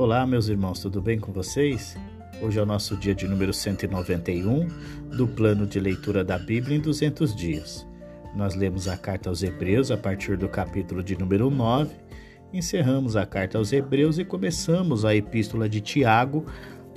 Olá, 0.00 0.24
meus 0.24 0.46
irmãos, 0.46 0.78
tudo 0.78 1.02
bem 1.02 1.18
com 1.18 1.32
vocês? 1.32 1.96
Hoje 2.40 2.56
é 2.56 2.62
o 2.62 2.64
nosso 2.64 2.96
dia 2.96 3.12
de 3.12 3.26
número 3.26 3.52
191 3.52 4.68
do 5.16 5.26
plano 5.26 5.66
de 5.66 5.80
leitura 5.80 6.22
da 6.22 6.38
Bíblia 6.38 6.76
em 6.76 6.80
200 6.80 7.34
dias. 7.34 7.84
Nós 8.32 8.54
lemos 8.54 8.86
a 8.86 8.96
carta 8.96 9.28
aos 9.28 9.42
Hebreus 9.42 9.90
a 9.90 9.96
partir 9.96 10.36
do 10.36 10.48
capítulo 10.48 11.02
de 11.02 11.18
número 11.18 11.50
9, 11.50 11.96
encerramos 12.52 13.16
a 13.16 13.26
carta 13.26 13.58
aos 13.58 13.72
Hebreus 13.72 14.20
e 14.20 14.24
começamos 14.24 15.04
a 15.04 15.16
epístola 15.16 15.68
de 15.68 15.80
Tiago, 15.80 16.46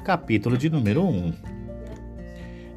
capítulo 0.06 0.56
de 0.56 0.70
número 0.70 1.04
1. 1.04 1.34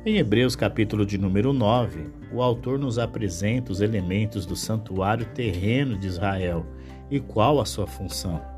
Em 0.06 0.16
Hebreus, 0.16 0.56
capítulo 0.56 1.04
de 1.04 1.18
número 1.18 1.52
9, 1.52 2.06
o 2.32 2.40
autor 2.40 2.78
nos 2.78 2.98
apresenta 2.98 3.70
os 3.70 3.82
elementos 3.82 4.46
do 4.46 4.56
santuário 4.56 5.26
terreno 5.34 5.98
de 5.98 6.06
Israel 6.06 6.64
e 7.10 7.20
qual 7.20 7.60
a 7.60 7.66
sua 7.66 7.86
função. 7.86 8.53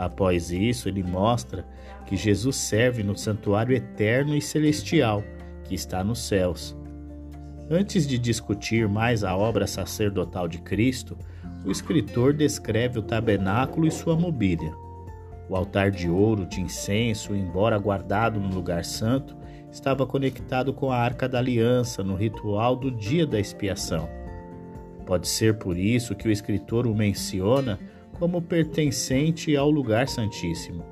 Após 0.00 0.50
isso, 0.50 0.88
ele 0.88 1.02
mostra 1.02 1.62
que 2.06 2.16
Jesus 2.16 2.56
serve 2.56 3.02
no 3.02 3.14
santuário 3.14 3.76
eterno 3.76 4.34
e 4.34 4.40
celestial 4.40 5.22
que 5.64 5.74
está 5.74 6.02
nos 6.02 6.20
céus. 6.20 6.74
Antes 7.70 8.06
de 8.06 8.18
discutir 8.18 8.88
mais 8.88 9.22
a 9.22 9.36
obra 9.36 9.66
sacerdotal 9.66 10.48
de 10.48 10.56
Cristo, 10.56 11.18
o 11.66 11.70
escritor 11.70 12.32
descreve 12.32 12.98
o 12.98 13.02
tabernáculo 13.02 13.86
e 13.86 13.90
sua 13.90 14.16
mobília. 14.16 14.72
O 15.50 15.54
altar 15.54 15.90
de 15.90 16.08
ouro 16.08 16.46
de 16.46 16.62
incenso, 16.62 17.34
embora 17.34 17.76
guardado 17.76 18.40
no 18.40 18.48
lugar 18.54 18.86
santo, 18.86 19.36
estava 19.70 20.06
conectado 20.06 20.72
com 20.72 20.90
a 20.90 20.96
arca 20.96 21.28
da 21.28 21.36
aliança 21.36 22.02
no 22.02 22.14
ritual 22.14 22.74
do 22.74 22.90
dia 22.90 23.26
da 23.26 23.38
expiação. 23.38 24.08
Pode 25.04 25.28
ser 25.28 25.58
por 25.58 25.76
isso 25.76 26.14
que 26.14 26.26
o 26.26 26.32
escritor 26.32 26.86
o 26.86 26.94
menciona 26.94 27.78
como 28.20 28.42
pertencente 28.42 29.56
ao 29.56 29.70
lugar 29.70 30.06
santíssimo. 30.06 30.84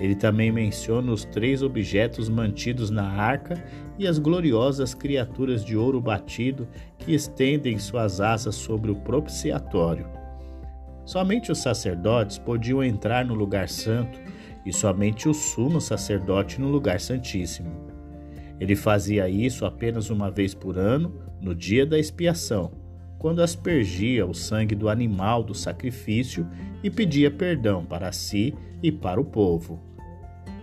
Ele 0.00 0.16
também 0.16 0.50
menciona 0.50 1.12
os 1.12 1.24
três 1.24 1.62
objetos 1.62 2.28
mantidos 2.28 2.90
na 2.90 3.08
arca 3.08 3.64
e 3.96 4.06
as 4.06 4.18
gloriosas 4.18 4.92
criaturas 4.92 5.64
de 5.64 5.76
ouro 5.76 6.00
batido 6.00 6.68
que 6.98 7.14
estendem 7.14 7.78
suas 7.78 8.20
asas 8.20 8.56
sobre 8.56 8.90
o 8.90 8.96
propiciatório. 8.96 10.06
Somente 11.04 11.52
os 11.52 11.58
sacerdotes 11.58 12.36
podiam 12.36 12.82
entrar 12.82 13.24
no 13.24 13.34
lugar 13.34 13.68
santo 13.68 14.18
e 14.66 14.72
somente 14.72 15.28
o 15.28 15.32
sumo 15.32 15.80
sacerdote 15.80 16.60
no 16.60 16.68
lugar 16.68 17.00
santíssimo. 17.00 17.70
Ele 18.58 18.74
fazia 18.74 19.28
isso 19.28 19.64
apenas 19.64 20.10
uma 20.10 20.32
vez 20.32 20.52
por 20.52 20.76
ano, 20.76 21.14
no 21.40 21.54
dia 21.54 21.86
da 21.86 21.96
expiação 21.96 22.85
quando 23.18 23.42
aspergia 23.42 24.26
o 24.26 24.34
sangue 24.34 24.74
do 24.74 24.88
animal 24.88 25.42
do 25.42 25.54
sacrifício 25.54 26.46
e 26.82 26.90
pedia 26.90 27.30
perdão 27.30 27.84
para 27.84 28.12
si 28.12 28.54
e 28.82 28.92
para 28.92 29.20
o 29.20 29.24
povo. 29.24 29.80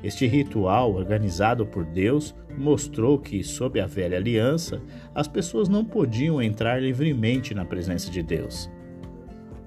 Este 0.03 0.27
ritual, 0.27 0.93
organizado 0.93 1.65
por 1.65 1.85
Deus, 1.85 2.35
mostrou 2.57 3.17
que, 3.17 3.43
sob 3.43 3.79
a 3.79 3.87
velha 3.87 4.17
aliança, 4.17 4.81
as 5.15 5.27
pessoas 5.27 5.69
não 5.69 5.85
podiam 5.85 6.41
entrar 6.41 6.81
livremente 6.81 7.53
na 7.53 7.63
presença 7.63 8.11
de 8.11 8.21
Deus. 8.21 8.69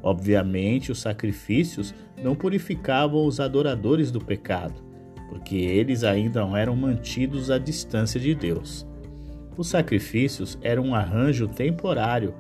Obviamente, 0.03 0.93
os 0.93 1.01
sacrifícios 1.01 1.95
não 2.23 2.35
purificavam 2.35 3.27
os 3.27 3.41
adoradores 3.41 4.11
do 4.11 4.21
pecado, 4.21 4.75
porque 5.29 5.57
eles 5.57 6.05
ainda 6.05 6.41
não 6.41 6.57
eram 6.57 6.77
mantidos 6.77 7.51
à 7.51 7.59
distância 7.59 8.21
de 8.21 8.35
Deus. 8.35 8.87
Os 9.57 9.69
sacrifícios 9.69 10.59
eram 10.61 10.85
um 10.85 10.95
arranjo 10.95 11.49
temporário 11.49 12.35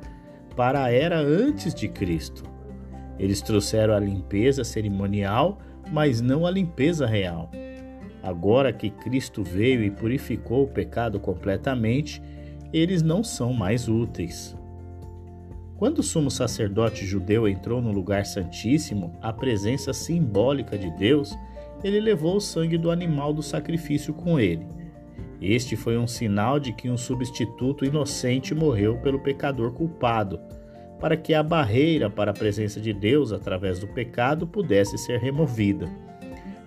para 0.56 0.84
a 0.84 0.90
era 0.90 1.20
antes 1.20 1.74
de 1.74 1.86
Cristo. 1.86 2.42
Eles 3.18 3.42
trouxeram 3.42 3.94
a 3.94 4.00
limpeza 4.00 4.64
cerimonial, 4.64 5.58
mas 5.92 6.20
não 6.20 6.46
a 6.46 6.50
limpeza 6.50 7.06
real. 7.06 7.50
Agora 8.22 8.72
que 8.72 8.90
Cristo 8.90 9.44
veio 9.44 9.84
e 9.84 9.90
purificou 9.90 10.64
o 10.64 10.68
pecado 10.68 11.20
completamente, 11.20 12.20
eles 12.72 13.02
não 13.02 13.22
são 13.22 13.52
mais 13.52 13.86
úteis. 13.86 14.56
Quando 15.76 15.98
o 15.98 16.02
sumo 16.02 16.30
sacerdote 16.30 17.04
judeu 17.04 17.46
entrou 17.46 17.82
no 17.82 17.92
lugar 17.92 18.24
santíssimo, 18.24 19.14
a 19.20 19.32
presença 19.32 19.92
simbólica 19.92 20.76
de 20.76 20.90
Deus, 20.92 21.36
ele 21.84 22.00
levou 22.00 22.36
o 22.36 22.40
sangue 22.40 22.78
do 22.78 22.90
animal 22.90 23.32
do 23.32 23.42
sacrifício 23.42 24.14
com 24.14 24.40
ele. 24.40 24.66
Este 25.40 25.76
foi 25.76 25.98
um 25.98 26.06
sinal 26.06 26.58
de 26.58 26.72
que 26.72 26.88
um 26.88 26.96
substituto 26.96 27.84
inocente 27.84 28.54
morreu 28.54 28.96
pelo 28.98 29.20
pecador 29.20 29.72
culpado, 29.72 30.40
para 30.98 31.16
que 31.16 31.34
a 31.34 31.42
barreira 31.42 32.08
para 32.08 32.30
a 32.30 32.34
presença 32.34 32.80
de 32.80 32.92
Deus 32.92 33.32
através 33.32 33.78
do 33.78 33.86
pecado 33.86 34.46
pudesse 34.46 34.96
ser 34.96 35.20
removida. 35.20 35.90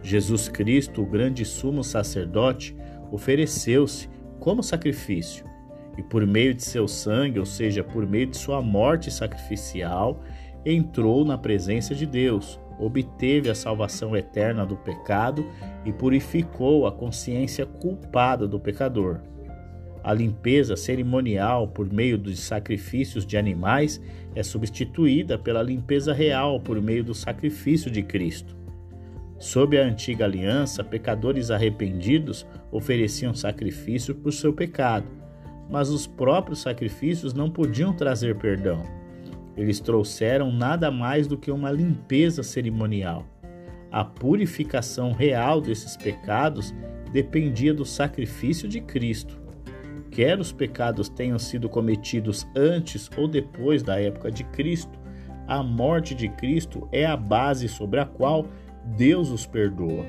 Jesus 0.04 0.48
Cristo, 0.48 1.02
o 1.02 1.06
grande 1.06 1.44
sumo 1.44 1.84
sacerdote, 1.84 2.76
ofereceu-se 3.12 4.08
como 4.40 4.62
sacrifício, 4.62 5.46
e 5.98 6.04
por 6.04 6.26
meio 6.26 6.54
de 6.54 6.64
seu 6.64 6.88
sangue, 6.88 7.40
ou 7.40 7.46
seja, 7.46 7.84
por 7.84 8.06
meio 8.08 8.28
de 8.28 8.38
sua 8.38 8.62
morte 8.62 9.12
sacrificial, 9.12 10.22
entrou 10.64 11.26
na 11.26 11.38
presença 11.38 11.96
de 11.96 12.06
Deus, 12.06 12.60
obteve 12.80 13.50
a 13.50 13.56
salvação 13.56 14.16
eterna 14.16 14.66
do 14.66 14.78
pecado 14.78 15.46
e 15.86 15.92
purificou 15.92 16.88
a 16.88 16.92
consciência 16.92 17.66
culpada 17.66 18.48
do 18.48 18.60
pecador. 18.60 19.20
A 20.02 20.14
limpeza 20.14 20.78
cerimonial 20.78 21.68
por 21.68 21.92
meio 21.92 22.18
dos 22.18 22.40
sacrifícios 22.40 23.26
de 23.26 23.38
animais 23.38 24.02
é 24.34 24.42
substituída 24.42 25.38
pela 25.38 25.62
limpeza 25.62 26.14
real 26.14 26.60
por 26.60 26.82
meio 26.82 27.04
do 27.04 27.14
sacrifício 27.14 27.92
de 27.92 28.02
Cristo. 28.02 28.58
Sob 29.38 29.78
a 29.78 29.84
antiga 29.84 30.26
aliança, 30.26 30.84
pecadores 30.84 31.52
arrependidos 31.52 32.46
ofereciam 32.72 33.34
sacrifício 33.34 34.16
por 34.16 34.32
seu 34.32 34.54
pecado, 34.54 35.08
mas 35.70 35.90
os 35.90 36.08
próprios 36.08 36.62
sacrifícios 36.62 37.34
não 37.34 37.50
podiam 37.50 37.94
trazer 37.94 38.38
perdão. 38.38 38.82
Eles 39.56 39.80
trouxeram 39.80 40.52
nada 40.52 40.90
mais 40.90 41.28
do 41.28 41.38
que 41.38 41.52
uma 41.52 41.72
limpeza 41.72 42.44
cerimonial. 42.44 43.26
A 43.92 44.04
purificação 44.06 45.12
real 45.12 45.60
desses 45.60 45.98
pecados 45.98 46.74
dependia 47.12 47.74
do 47.74 47.86
sacrifício 47.86 48.68
de 48.68 48.82
Cristo. 48.82 49.40
Quer 50.12 50.40
os 50.40 50.52
pecados 50.52 51.10
tenham 51.10 51.40
sido 51.40 51.68
cometidos 51.70 52.48
antes 52.56 53.10
ou 53.18 53.28
depois 53.28 53.84
da 53.84 54.00
época 54.00 54.32
de 54.32 54.44
Cristo, 54.46 55.00
a 55.48 55.64
morte 55.64 56.14
de 56.14 56.30
Cristo 56.30 56.88
é 56.92 57.06
a 57.06 57.18
base 57.18 57.68
sobre 57.68 58.00
a 58.00 58.06
qual 58.06 58.46
Deus 58.96 59.32
os 59.32 59.48
perdoa. 59.48 60.06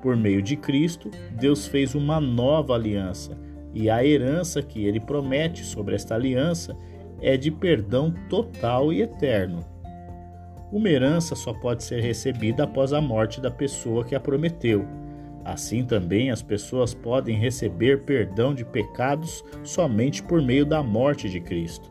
Por 0.00 0.16
meio 0.16 0.40
de 0.40 0.56
Cristo, 0.56 1.10
Deus 1.38 1.66
fez 1.66 1.94
uma 1.94 2.18
nova 2.18 2.74
aliança, 2.74 3.36
e 3.74 3.90
a 3.90 4.04
herança 4.04 4.62
que 4.62 4.84
ele 4.84 4.98
promete 4.98 5.64
sobre 5.64 5.94
esta 5.94 6.14
aliança 6.14 6.74
é 7.20 7.36
de 7.36 7.50
perdão 7.50 8.14
total 8.28 8.92
e 8.92 9.02
eterno. 9.02 9.64
Uma 10.72 10.88
herança 10.88 11.34
só 11.34 11.52
pode 11.52 11.82
ser 11.82 12.00
recebida 12.00 12.64
após 12.64 12.92
a 12.92 13.00
morte 13.00 13.40
da 13.40 13.50
pessoa 13.50 14.04
que 14.04 14.14
a 14.14 14.20
prometeu. 14.20 14.86
Assim 15.44 15.84
também 15.84 16.30
as 16.30 16.42
pessoas 16.42 16.94
podem 16.94 17.36
receber 17.36 18.02
perdão 18.04 18.54
de 18.54 18.64
pecados 18.64 19.44
somente 19.64 20.22
por 20.22 20.40
meio 20.40 20.64
da 20.64 20.82
morte 20.82 21.28
de 21.28 21.40
Cristo. 21.40 21.90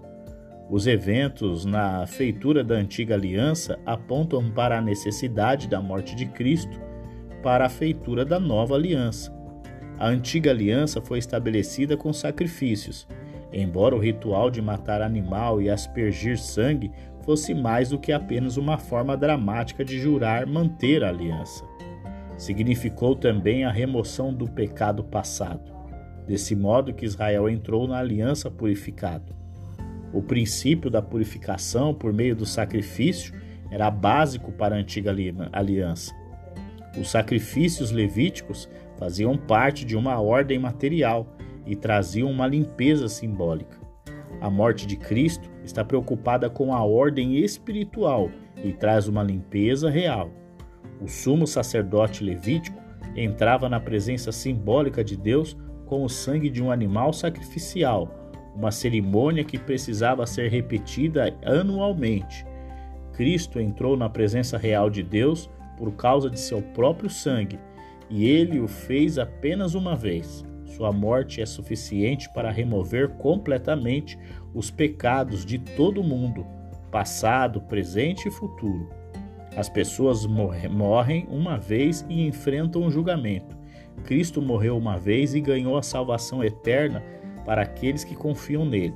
Os 0.70 0.86
eventos 0.86 1.66
na 1.66 2.06
feitura 2.06 2.64
da 2.64 2.76
antiga 2.76 3.16
aliança 3.16 3.80
apontam 3.86 4.52
para 4.52 4.78
a 4.78 4.82
necessidade 4.82 5.68
da 5.68 5.82
morte 5.82 6.16
de 6.16 6.28
Cristo 6.28 6.80
para 7.42 7.66
a 7.66 7.70
feitura 7.70 8.24
da 8.24 8.40
nova 8.40 8.76
aliança. 8.76 9.36
A 9.98 10.08
antiga 10.08 10.52
aliança 10.52 11.02
foi 11.02 11.18
estabelecida 11.18 11.98
com 11.98 12.14
sacrifícios, 12.14 13.08
embora 13.52 13.96
o 13.96 14.00
ritual 14.00 14.50
de 14.50 14.62
matar 14.62 15.02
animal 15.02 15.62
e 15.62 15.70
aspergir 15.70 16.38
sangue 16.38 16.92
fosse 17.24 17.54
mais 17.54 17.90
do 17.90 18.00
que 18.00 18.12
apenas 18.12 18.58
uma 18.58 18.78
forma 18.78 19.16
dramática 19.16 19.84
de 19.84 20.00
jurar 20.00 20.48
manter 20.48 21.04
a 21.04 21.10
aliança. 21.10 21.64
Significou 22.38 23.16
também 23.16 23.66
a 23.66 23.72
remoção 23.72 24.34
do 24.34 24.48
pecado 24.48 25.04
passado, 25.04 25.72
desse 26.26 26.56
modo 26.56 26.94
que 26.94 27.06
Israel 27.06 27.50
entrou 27.50 27.88
na 27.88 27.98
aliança 27.98 28.50
purificado. 28.50 29.36
O 30.14 30.22
princípio 30.22 30.90
da 30.90 31.02
purificação 31.02 31.94
por 31.94 32.12
meio 32.14 32.36
do 32.36 32.46
sacrifício 32.46 33.34
era 33.70 33.92
básico 33.92 34.52
para 34.52 34.76
a 34.76 34.80
antiga 34.80 35.14
aliança. 35.52 36.16
Os 37.00 37.12
sacrifícios 37.12 37.92
levíticos 37.92 38.68
faziam 38.98 39.38
parte 39.38 39.86
de 39.86 39.96
uma 39.96 40.20
ordem 40.20 40.58
material 40.58 41.28
e 41.66 41.76
traziam 41.76 42.30
uma 42.30 42.48
limpeza 42.48 43.08
simbólica. 43.08 43.78
A 44.42 44.50
morte 44.50 44.88
de 44.88 44.96
Cristo 44.96 45.50
está 45.64 45.84
preocupada 45.84 46.50
com 46.50 46.74
a 46.74 46.84
ordem 46.84 47.38
espiritual 47.38 48.30
e 48.64 48.72
traz 48.72 49.08
uma 49.08 49.24
limpeza 49.24 49.90
real. 49.90 50.32
O 51.02 51.08
sumo 51.08 51.46
sacerdote 51.46 52.24
levítico 52.24 52.80
entrava 53.16 53.68
na 53.68 53.80
presença 53.80 54.32
simbólica 54.32 55.04
de 55.04 55.18
Deus 55.18 55.58
com 55.86 56.04
o 56.04 56.10
sangue 56.10 56.50
de 56.50 56.62
um 56.62 56.72
animal 56.72 57.12
sacrificial, 57.12 58.32
uma 58.56 58.72
cerimônia 58.72 59.44
que 59.44 59.58
precisava 59.58 60.26
ser 60.26 60.50
repetida 60.50 61.36
anualmente. 61.44 62.46
Cristo 63.14 63.60
entrou 63.60 63.98
na 63.98 64.10
presença 64.10 64.58
real 64.58 64.90
de 64.90 65.04
Deus 65.04 65.50
por 65.78 65.92
causa 65.94 66.30
de 66.30 66.40
seu 66.40 66.62
próprio 66.62 67.10
sangue, 67.10 67.60
e 68.10 68.28
ele 68.28 68.60
o 68.60 68.68
fez 68.68 69.18
apenas 69.18 69.76
uma 69.76 69.96
vez. 69.96 70.46
Sua 70.80 70.94
morte 70.94 71.42
é 71.42 71.46
suficiente 71.46 72.30
para 72.30 72.50
remover 72.50 73.10
completamente 73.18 74.18
os 74.54 74.72
pecados 74.72 75.46
de 75.46 75.60
todo 75.60 76.02
mundo, 76.02 76.48
passado, 76.90 77.60
presente 77.60 78.30
e 78.30 78.32
futuro. 78.32 78.90
As 79.58 79.68
pessoas 79.68 80.26
morrem 80.26 81.28
uma 81.30 81.58
vez 81.58 82.06
e 82.08 82.26
enfrentam 82.26 82.86
o 82.86 82.90
julgamento. 82.90 83.58
Cristo 84.06 84.42
morreu 84.42 84.78
uma 84.78 84.98
vez 84.98 85.36
e 85.36 85.42
ganhou 85.42 85.78
a 85.78 85.84
salvação 85.84 86.42
eterna 86.42 87.04
para 87.44 87.64
aqueles 87.64 88.06
que 88.06 88.16
confiam 88.16 88.64
nele. 88.64 88.96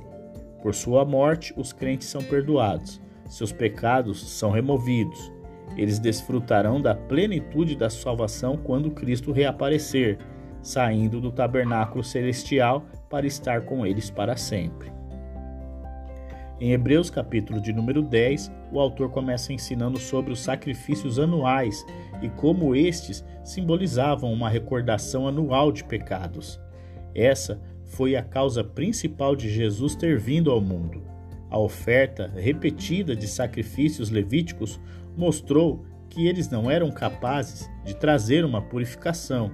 Por 0.62 0.74
sua 0.74 1.04
morte, 1.04 1.52
os 1.54 1.70
crentes 1.70 2.08
são 2.08 2.22
perdoados, 2.22 2.98
seus 3.28 3.52
pecados 3.52 4.26
são 4.26 4.50
removidos. 4.50 5.30
Eles 5.76 5.98
desfrutarão 5.98 6.80
da 6.80 6.94
plenitude 6.94 7.76
da 7.76 7.90
salvação 7.90 8.56
quando 8.56 8.90
Cristo 8.90 9.32
reaparecer, 9.32 10.18
saindo 10.64 11.20
do 11.20 11.30
tabernáculo 11.30 12.02
celestial 12.02 12.84
para 13.08 13.26
estar 13.26 13.60
com 13.60 13.86
eles 13.86 14.10
para 14.10 14.36
sempre. 14.36 14.90
Em 16.58 16.72
Hebreus 16.72 17.10
capítulo 17.10 17.60
de 17.60 17.72
número 17.72 18.00
10, 18.00 18.50
o 18.72 18.80
autor 18.80 19.10
começa 19.10 19.52
ensinando 19.52 19.98
sobre 19.98 20.32
os 20.32 20.40
sacrifícios 20.40 21.18
anuais 21.18 21.84
e 22.22 22.28
como 22.30 22.74
estes 22.74 23.24
simbolizavam 23.44 24.32
uma 24.32 24.48
recordação 24.48 25.28
anual 25.28 25.70
de 25.70 25.84
pecados. 25.84 26.58
Essa 27.14 27.60
foi 27.84 28.16
a 28.16 28.22
causa 28.22 28.64
principal 28.64 29.36
de 29.36 29.50
Jesus 29.50 29.94
ter 29.94 30.18
vindo 30.18 30.50
ao 30.50 30.60
mundo. 30.60 31.02
A 31.50 31.58
oferta 31.58 32.32
repetida 32.34 33.14
de 33.14 33.28
sacrifícios 33.28 34.08
levíticos 34.08 34.80
mostrou 35.16 35.84
que 36.08 36.26
eles 36.26 36.48
não 36.48 36.70
eram 36.70 36.90
capazes 36.90 37.68
de 37.84 37.94
trazer 37.94 38.44
uma 38.44 38.62
purificação 38.62 39.50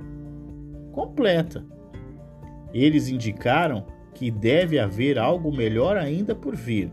completa. 0.92 1.64
Eles 2.72 3.08
indicaram 3.08 3.86
que 4.14 4.30
deve 4.30 4.78
haver 4.78 5.18
algo 5.18 5.52
melhor 5.52 5.96
ainda 5.96 6.34
por 6.34 6.54
vir. 6.54 6.92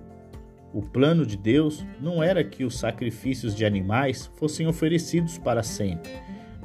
O 0.74 0.82
plano 0.82 1.26
de 1.26 1.38
Deus 1.38 1.86
não 2.00 2.22
era 2.22 2.44
que 2.44 2.64
os 2.64 2.78
sacrifícios 2.78 3.56
de 3.56 3.66
animais 3.66 4.30
fossem 4.36 4.68
oferecidos 4.68 5.38
para 5.38 5.64
sempre, 5.64 6.12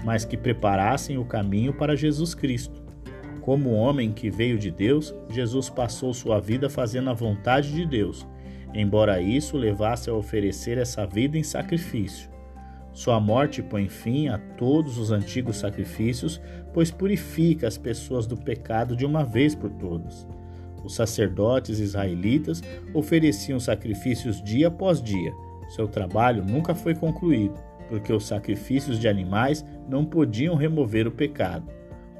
mas 0.04 0.24
que 0.24 0.36
preparassem 0.36 1.18
o 1.18 1.24
caminho 1.24 1.72
para 1.72 1.96
Jesus 1.96 2.34
Cristo. 2.34 2.82
Como 3.40 3.72
homem 3.72 4.12
que 4.12 4.30
veio 4.30 4.58
de 4.58 4.70
Deus, 4.70 5.14
Jesus 5.28 5.68
passou 5.68 6.14
sua 6.14 6.40
vida 6.40 6.68
fazendo 6.68 7.10
a 7.10 7.14
vontade 7.14 7.72
de 7.72 7.84
Deus, 7.86 8.26
embora 8.72 9.20
isso 9.20 9.56
levasse 9.56 10.08
a 10.08 10.14
oferecer 10.14 10.78
essa 10.78 11.06
vida 11.06 11.36
em 11.36 11.42
sacrifício. 11.42 12.31
Sua 12.92 13.18
morte 13.18 13.62
põe 13.62 13.88
fim 13.88 14.28
a 14.28 14.38
todos 14.38 14.98
os 14.98 15.10
antigos 15.10 15.56
sacrifícios, 15.56 16.40
pois 16.74 16.90
purifica 16.90 17.66
as 17.66 17.78
pessoas 17.78 18.26
do 18.26 18.36
pecado 18.36 18.94
de 18.94 19.06
uma 19.06 19.24
vez 19.24 19.54
por 19.54 19.70
todas. 19.70 20.26
Os 20.84 20.94
sacerdotes 20.94 21.78
israelitas 21.78 22.62
ofereciam 22.92 23.58
sacrifícios 23.58 24.42
dia 24.42 24.68
após 24.68 25.02
dia. 25.02 25.32
Seu 25.68 25.88
trabalho 25.88 26.44
nunca 26.44 26.74
foi 26.74 26.94
concluído, 26.94 27.54
porque 27.88 28.12
os 28.12 28.26
sacrifícios 28.26 28.98
de 28.98 29.08
animais 29.08 29.64
não 29.88 30.04
podiam 30.04 30.54
remover 30.54 31.06
o 31.06 31.12
pecado. 31.12 31.70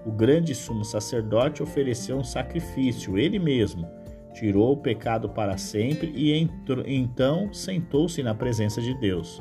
O 0.06 0.10
grande 0.10 0.54
sumo 0.54 0.84
sacerdote 0.84 1.62
ofereceu 1.62 2.16
um 2.16 2.24
sacrifício, 2.24 3.18
ele 3.18 3.38
mesmo, 3.38 3.86
tirou 4.32 4.72
o 4.72 4.76
pecado 4.76 5.28
para 5.28 5.58
sempre 5.58 6.12
e 6.16 6.48
então 6.86 7.52
sentou-se 7.52 8.22
na 8.22 8.34
presença 8.34 8.80
de 8.80 8.94
Deus. 8.94 9.40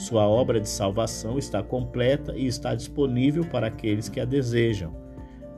Sua 0.00 0.26
obra 0.26 0.58
de 0.58 0.66
salvação 0.66 1.36
está 1.36 1.62
completa 1.62 2.34
e 2.34 2.46
está 2.46 2.74
disponível 2.74 3.44
para 3.44 3.66
aqueles 3.66 4.08
que 4.08 4.18
a 4.18 4.24
desejam, 4.24 4.96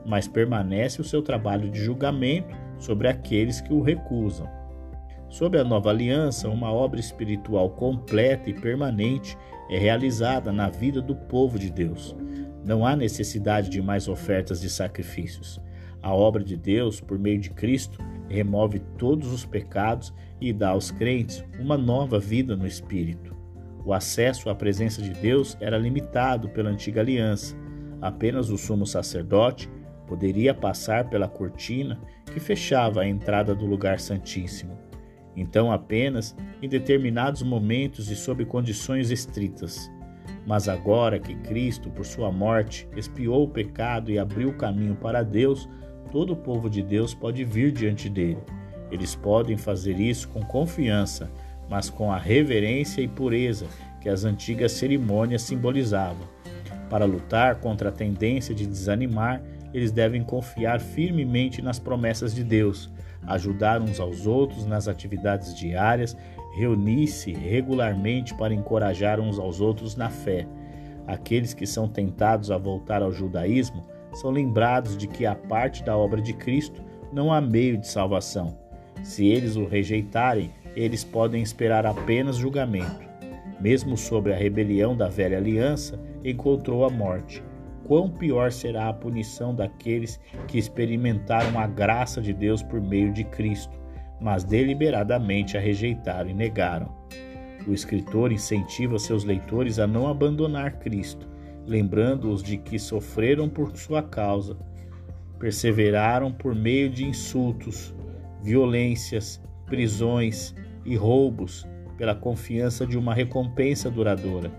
mas 0.05 0.27
permanece 0.27 0.99
o 0.99 1.03
seu 1.03 1.21
trabalho 1.21 1.69
de 1.69 1.81
julgamento 1.81 2.53
sobre 2.77 3.07
aqueles 3.07 3.61
que 3.61 3.73
o 3.73 3.81
recusam. 3.81 4.49
Sob 5.29 5.57
a 5.57 5.63
nova 5.63 5.91
aliança, 5.91 6.49
uma 6.49 6.69
obra 6.73 6.99
espiritual 6.99 7.69
completa 7.69 8.49
e 8.49 8.53
permanente 8.53 9.37
é 9.69 9.77
realizada 9.77 10.51
na 10.51 10.69
vida 10.69 11.01
do 11.01 11.15
povo 11.15 11.57
de 11.57 11.71
Deus. 11.71 12.13
Não 12.65 12.85
há 12.85 12.97
necessidade 12.97 13.69
de 13.69 13.81
mais 13.81 14.09
ofertas 14.09 14.59
de 14.59 14.69
sacrifícios. 14.69 15.57
A 16.01 16.13
obra 16.13 16.43
de 16.43 16.57
Deus, 16.57 16.99
por 16.99 17.17
meio 17.17 17.39
de 17.39 17.49
Cristo, 17.49 17.97
remove 18.27 18.79
todos 18.97 19.31
os 19.31 19.45
pecados 19.45 20.13
e 20.41 20.51
dá 20.51 20.71
aos 20.71 20.91
crentes 20.91 21.45
uma 21.57 21.77
nova 21.77 22.19
vida 22.19 22.57
no 22.57 22.67
Espírito. 22.67 23.42
O 23.85 23.93
acesso 23.93 24.49
à 24.49 24.55
presença 24.55 25.01
de 25.01 25.11
Deus 25.11 25.57
era 25.59 25.77
limitado 25.77 26.49
pela 26.49 26.69
antiga 26.69 27.01
aliança. 27.01 27.55
Apenas 28.01 28.49
o 28.49 28.57
sumo 28.57 28.85
sacerdote 28.85 29.69
poderia 30.07 30.53
passar 30.53 31.09
pela 31.09 31.27
cortina 31.27 31.99
que 32.25 32.39
fechava 32.39 33.01
a 33.01 33.07
entrada 33.07 33.53
do 33.53 33.65
lugar 33.65 33.99
santíssimo. 33.99 34.77
Então, 35.35 35.71
apenas 35.71 36.35
em 36.61 36.69
determinados 36.69 37.41
momentos 37.41 38.09
e 38.09 38.15
sob 38.15 38.45
condições 38.45 39.11
estritas. 39.11 39.91
Mas 40.45 40.69
agora 40.69 41.19
que 41.19 41.35
Cristo, 41.35 41.89
por 41.89 42.05
sua 42.05 42.31
morte, 42.31 42.87
expiou 42.95 43.43
o 43.43 43.49
pecado 43.49 44.11
e 44.11 44.19
abriu 44.19 44.49
o 44.49 44.57
caminho 44.57 44.95
para 44.95 45.23
Deus, 45.23 45.67
todo 46.11 46.33
o 46.33 46.37
povo 46.37 46.69
de 46.69 46.81
Deus 46.81 47.13
pode 47.13 47.43
vir 47.43 47.71
diante 47.71 48.09
dele. 48.09 48.39
Eles 48.91 49.15
podem 49.15 49.57
fazer 49.57 49.99
isso 49.99 50.29
com 50.29 50.41
confiança 50.41 51.31
mas 51.73 51.89
com 51.89 52.11
a 52.11 52.19
reverência 52.19 53.01
e 53.01 53.07
pureza 53.07 53.65
que 53.99 54.07
as 54.07 54.25
antigas 54.25 54.73
cerimônias 54.73 55.41
simbolizavam. 55.41 56.27
Para 56.87 57.03
lutar 57.03 57.55
contra 57.55 57.89
a 57.89 57.91
tendência 57.91 58.53
de 58.53 58.67
desanimar, 58.67 59.41
eles 59.73 59.91
devem 59.91 60.23
confiar 60.23 60.79
firmemente 60.79 61.63
nas 61.63 61.79
promessas 61.79 62.31
de 62.35 62.43
Deus, 62.43 62.93
ajudar 63.25 63.81
uns 63.81 63.99
aos 63.99 64.27
outros 64.27 64.67
nas 64.67 64.87
atividades 64.87 65.55
diárias, 65.55 66.15
reunir-se 66.55 67.33
regularmente 67.33 68.35
para 68.35 68.53
encorajar 68.53 69.19
uns 69.19 69.39
aos 69.39 69.59
outros 69.59 69.95
na 69.95 70.11
fé. 70.11 70.45
Aqueles 71.07 71.55
que 71.55 71.65
são 71.65 71.87
tentados 71.87 72.51
a 72.51 72.57
voltar 72.59 73.01
ao 73.01 73.11
judaísmo 73.11 73.83
são 74.13 74.29
lembrados 74.29 74.95
de 74.95 75.07
que, 75.07 75.25
a 75.25 75.33
parte 75.33 75.83
da 75.83 75.97
obra 75.97 76.21
de 76.21 76.33
Cristo, 76.33 76.83
não 77.11 77.33
há 77.33 77.41
meio 77.41 77.79
de 77.79 77.87
salvação. 77.87 78.59
Se 79.01 79.25
eles 79.25 79.55
o 79.55 79.65
rejeitarem, 79.65 80.51
eles 80.75 81.03
podem 81.03 81.41
esperar 81.41 81.85
apenas 81.85 82.37
julgamento. 82.37 83.13
Mesmo 83.59 83.95
sobre 83.95 84.33
a 84.33 84.35
rebelião 84.35 84.95
da 84.95 85.07
velha 85.07 85.37
aliança, 85.37 85.99
encontrou 86.23 86.85
a 86.85 86.89
morte. 86.89 87.43
Quão 87.85 88.09
pior 88.09 88.51
será 88.51 88.89
a 88.89 88.93
punição 88.93 89.53
daqueles 89.53 90.19
que 90.47 90.57
experimentaram 90.57 91.59
a 91.59 91.67
graça 91.67 92.21
de 92.21 92.33
Deus 92.33 92.63
por 92.63 92.81
meio 92.81 93.11
de 93.11 93.23
Cristo, 93.23 93.77
mas 94.21 94.43
deliberadamente 94.43 95.57
a 95.57 95.59
rejeitaram 95.59 96.29
e 96.29 96.33
negaram. 96.33 96.93
O 97.67 97.73
escritor 97.73 98.31
incentiva 98.31 98.97
seus 98.97 99.23
leitores 99.23 99.79
a 99.79 99.87
não 99.87 100.07
abandonar 100.07 100.79
Cristo, 100.79 101.27
lembrando-os 101.65 102.41
de 102.41 102.57
que 102.57 102.79
sofreram 102.79 103.47
por 103.49 103.75
sua 103.77 104.01
causa, 104.01 104.57
perseveraram 105.39 106.31
por 106.31 106.55
meio 106.55 106.89
de 106.89 107.05
insultos, 107.05 107.93
violências, 108.41 109.41
prisões 109.65 110.53
e 110.85 110.95
roubos 110.95 111.67
pela 111.97 112.15
confiança 112.15 112.85
de 112.85 112.97
uma 112.97 113.13
recompensa 113.13 113.89
duradoura. 113.89 114.51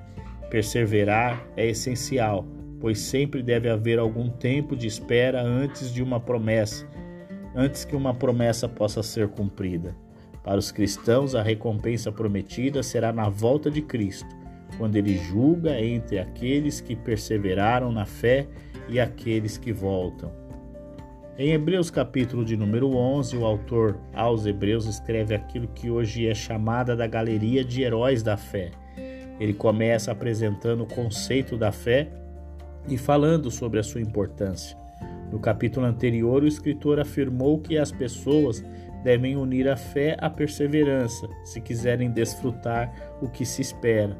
Perseverar 0.50 1.47
é 1.57 1.66
essencial, 1.66 2.47
pois 2.81 2.99
sempre 2.99 3.43
deve 3.43 3.69
haver 3.69 3.99
algum 3.99 4.28
tempo 4.28 4.76
de 4.76 4.87
espera 4.87 5.43
antes 5.43 5.93
de 5.93 6.02
uma 6.02 6.21
promessa, 6.21 6.87
antes 7.54 7.85
que 7.85 7.97
uma 7.97 8.14
promessa 8.14 8.69
possa 8.69 9.02
ser 9.02 9.28
cumprida. 9.28 9.97
Para 10.43 10.59
os 10.59 10.71
cristãos, 10.71 11.35
a 11.35 11.43
recompensa 11.43 12.12
prometida 12.12 12.83
será 12.83 13.12
na 13.12 13.28
volta 13.28 13.71
de 13.71 13.81
Cristo, 13.81 14.28
quando 14.76 14.97
ele 14.97 15.16
julga 15.16 15.81
entre 15.81 16.19
aqueles 16.19 16.81
que 16.81 16.95
perseveraram 16.95 17.90
na 17.90 18.04
fé 18.04 18.47
e 18.88 19.00
aqueles 19.00 19.57
que 19.57 19.73
voltam. 19.73 20.44
Em 21.37 21.50
Hebreus 21.50 21.91
capítulo 21.91 22.45
de 22.45 22.57
número 22.57 22.95
11, 22.95 23.37
o 23.37 23.45
autor 23.45 23.99
aos 24.14 24.47
Hebreus 24.47 24.87
escreve 24.87 25.35
aquilo 25.35 25.67
que 25.67 25.91
hoje 25.91 26.29
é 26.29 26.35
chamada 26.35 26.95
da 26.95 27.09
galeria 27.09 27.64
de 27.64 27.83
heróis 27.83 28.23
da 28.23 28.37
fé. 28.37 28.71
Ele 29.41 29.53
começa 29.53 30.12
apresentando 30.12 30.85
o 30.85 30.87
conceito 30.87 31.57
da 31.57 31.73
fé 31.73 32.09
e 32.87 32.97
falando 32.97 33.50
sobre 33.50 33.81
a 33.81 33.83
sua 33.83 34.00
importância. 34.00 34.79
No 35.33 35.41
capítulo 35.41 35.87
anterior, 35.87 36.45
o 36.45 36.47
escritor 36.47 37.00
afirmou 37.00 37.59
que 37.59 37.76
as 37.76 37.91
pessoas 37.91 38.64
devem 39.03 39.37
unir 39.37 39.69
a 39.69 39.76
fé 39.76 40.17
à 40.21 40.31
perseverança, 40.31 41.29
se 41.43 41.61
quiserem 41.61 42.12
desfrutar 42.12 42.95
o 43.21 43.29
que 43.29 43.45
se 43.45 43.61
espera. 43.61 44.17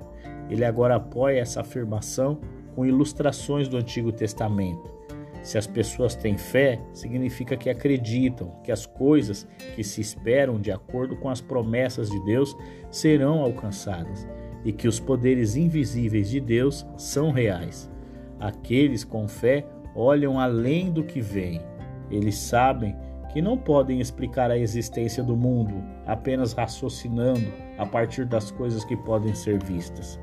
Ele 0.50 0.64
agora 0.64 0.97
apoia 0.97 1.38
essa 1.38 1.61
afirmação 1.61 2.40
com 2.75 2.85
ilustrações 2.85 3.68
do 3.68 3.76
Antigo 3.76 4.11
Testamento. 4.11 5.03
Se 5.44 5.58
as 5.58 5.66
pessoas 5.66 6.16
têm 6.16 6.38
fé, 6.38 6.80
significa 6.94 7.54
que 7.54 7.68
acreditam 7.68 8.50
que 8.64 8.72
as 8.72 8.86
coisas 8.86 9.46
que 9.76 9.84
se 9.84 10.00
esperam 10.00 10.58
de 10.58 10.72
acordo 10.72 11.16
com 11.16 11.28
as 11.28 11.42
promessas 11.42 12.08
de 12.08 12.18
Deus 12.24 12.56
serão 12.90 13.42
alcançadas. 13.42 14.26
e 14.64 14.72
que 14.72 14.88
os 14.88 14.98
poderes 14.98 15.56
invisíveis 15.56 16.30
de 16.30 16.40
Deus 16.40 16.86
são 16.96 17.30
reais. 17.30 17.90
Aqueles 18.40 19.04
com 19.04 19.28
fé 19.28 19.66
olham 19.94 20.40
além 20.40 20.90
do 20.90 21.04
que 21.04 21.20
vem. 21.20 21.60
Eles 22.10 22.38
sabem 22.38 22.96
que 23.30 23.42
não 23.42 23.58
podem 23.58 24.00
explicar 24.00 24.50
a 24.50 24.56
existência 24.56 25.22
do 25.22 25.36
mundo 25.36 25.84
apenas 26.06 26.54
raciocinando 26.54 27.52
a 27.76 27.84
partir 27.84 28.24
das 28.24 28.50
coisas 28.50 28.86
que 28.86 28.96
podem 28.96 29.34
ser 29.34 29.62
vistas. 29.62 30.18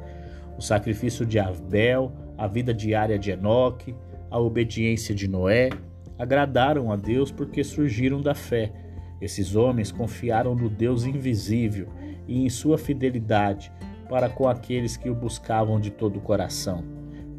O 0.58 0.62
sacrifício 0.62 1.24
de 1.24 1.38
Abel, 1.38 2.12
a 2.36 2.48
vida 2.48 2.74
diária 2.74 3.20
de 3.20 3.30
Enoque, 3.30 3.96
a 4.32 4.40
obediência 4.40 5.14
de 5.14 5.28
Noé 5.28 5.70
agradaram 6.18 6.92
a 6.92 6.96
Deus 6.96 7.32
porque 7.32 7.64
surgiram 7.64 8.22
da 8.22 8.34
fé. 8.34 8.72
Esses 9.20 9.56
homens 9.56 9.92
confiaram 9.92 10.56
no 10.56 10.70
Deus 10.70 11.06
invisível 11.06 11.88
e 12.28 12.46
em 12.46 12.50
sua 12.50 12.78
fidelidade 12.78 13.72
para 14.10 14.30
com 14.30 14.48
aqueles 14.48 14.96
que 14.96 15.10
o 15.10 15.16
buscavam 15.16 15.80
de 15.80 15.92
todo 15.92 16.18
o 16.18 16.22
coração. 16.22 16.84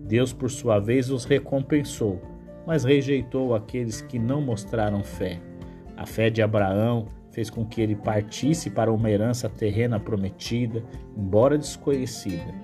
Deus, 0.04 0.32
por 0.32 0.50
sua 0.50 0.78
vez, 0.78 1.10
os 1.10 1.24
recompensou, 1.24 2.20
mas 2.66 2.84
rejeitou 2.84 3.54
aqueles 3.54 4.00
que 4.02 4.18
não 4.18 4.42
mostraram 4.42 5.02
fé. 5.02 5.40
A 5.96 6.06
fé 6.06 6.28
de 6.28 6.42
Abraão 6.42 7.06
fez 7.30 7.48
com 7.48 7.64
que 7.64 7.80
ele 7.80 7.96
partisse 7.96 8.68
para 8.68 8.92
uma 8.92 9.10
herança 9.10 9.48
terrena 9.48 9.98
prometida, 9.98 10.84
embora 11.16 11.56
desconhecida. 11.56 12.54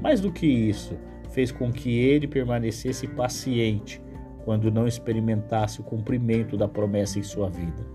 Mais 0.00 0.20
do 0.20 0.32
que 0.32 0.46
isso, 0.46 0.96
fez 1.34 1.52
com 1.52 1.70
que 1.70 1.98
ele 1.98 2.26
permanecesse 2.26 3.06
paciente 3.08 4.00
quando 4.44 4.70
não 4.70 4.86
experimentasse 4.86 5.80
o 5.80 5.84
cumprimento 5.84 6.56
da 6.56 6.68
promessa 6.68 7.18
em 7.18 7.22
sua 7.22 7.50
vida. 7.50 7.86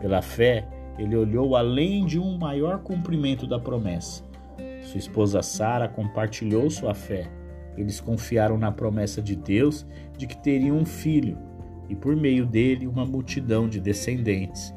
Pela 0.00 0.20
fé, 0.20 0.68
ele 0.98 1.16
olhou 1.16 1.56
além 1.56 2.04
de 2.04 2.18
um 2.18 2.36
maior 2.36 2.80
cumprimento 2.80 3.46
da 3.46 3.58
promessa 3.58 4.30
sua 4.82 4.98
esposa 4.98 5.42
Sara 5.42 5.88
compartilhou 5.88 6.68
sua 6.68 6.94
fé. 6.94 7.30
Eles 7.76 8.00
confiaram 8.00 8.58
na 8.58 8.70
promessa 8.70 9.22
de 9.22 9.34
Deus 9.34 9.86
de 10.18 10.26
que 10.26 10.36
teriam 10.36 10.76
um 10.76 10.84
filho 10.84 11.38
e 11.88 11.94
por 11.94 12.14
meio 12.14 12.44
dele 12.44 12.86
uma 12.86 13.06
multidão 13.06 13.68
de 13.68 13.80
descendentes. 13.80 14.74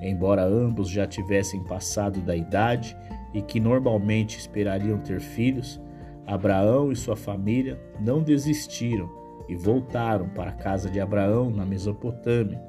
Embora 0.00 0.44
ambos 0.44 0.88
já 0.88 1.06
tivessem 1.06 1.64
passado 1.64 2.20
da 2.20 2.36
idade 2.36 2.96
e 3.34 3.42
que 3.42 3.58
normalmente 3.58 4.38
esperariam 4.38 4.98
ter 4.98 5.20
filhos, 5.20 5.80
Abraão 6.26 6.90
e 6.90 6.96
sua 6.96 7.16
família 7.16 7.80
não 8.00 8.22
desistiram 8.22 9.08
e 9.48 9.54
voltaram 9.54 10.28
para 10.28 10.50
a 10.50 10.54
casa 10.54 10.90
de 10.90 11.00
Abraão 11.00 11.50
na 11.50 11.64
Mesopotâmia, 11.64 12.60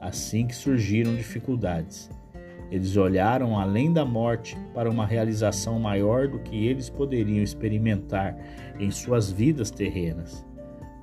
assim 0.00 0.46
que 0.46 0.54
surgiram 0.54 1.14
dificuldades. 1.14 2.10
Eles 2.70 2.96
olharam 2.96 3.58
além 3.58 3.92
da 3.92 4.04
morte 4.04 4.58
para 4.74 4.90
uma 4.90 5.06
realização 5.06 5.78
maior 5.78 6.28
do 6.28 6.40
que 6.40 6.66
eles 6.66 6.90
poderiam 6.90 7.42
experimentar 7.42 8.36
em 8.78 8.90
suas 8.90 9.30
vidas 9.30 9.70
terrenas. 9.70 10.44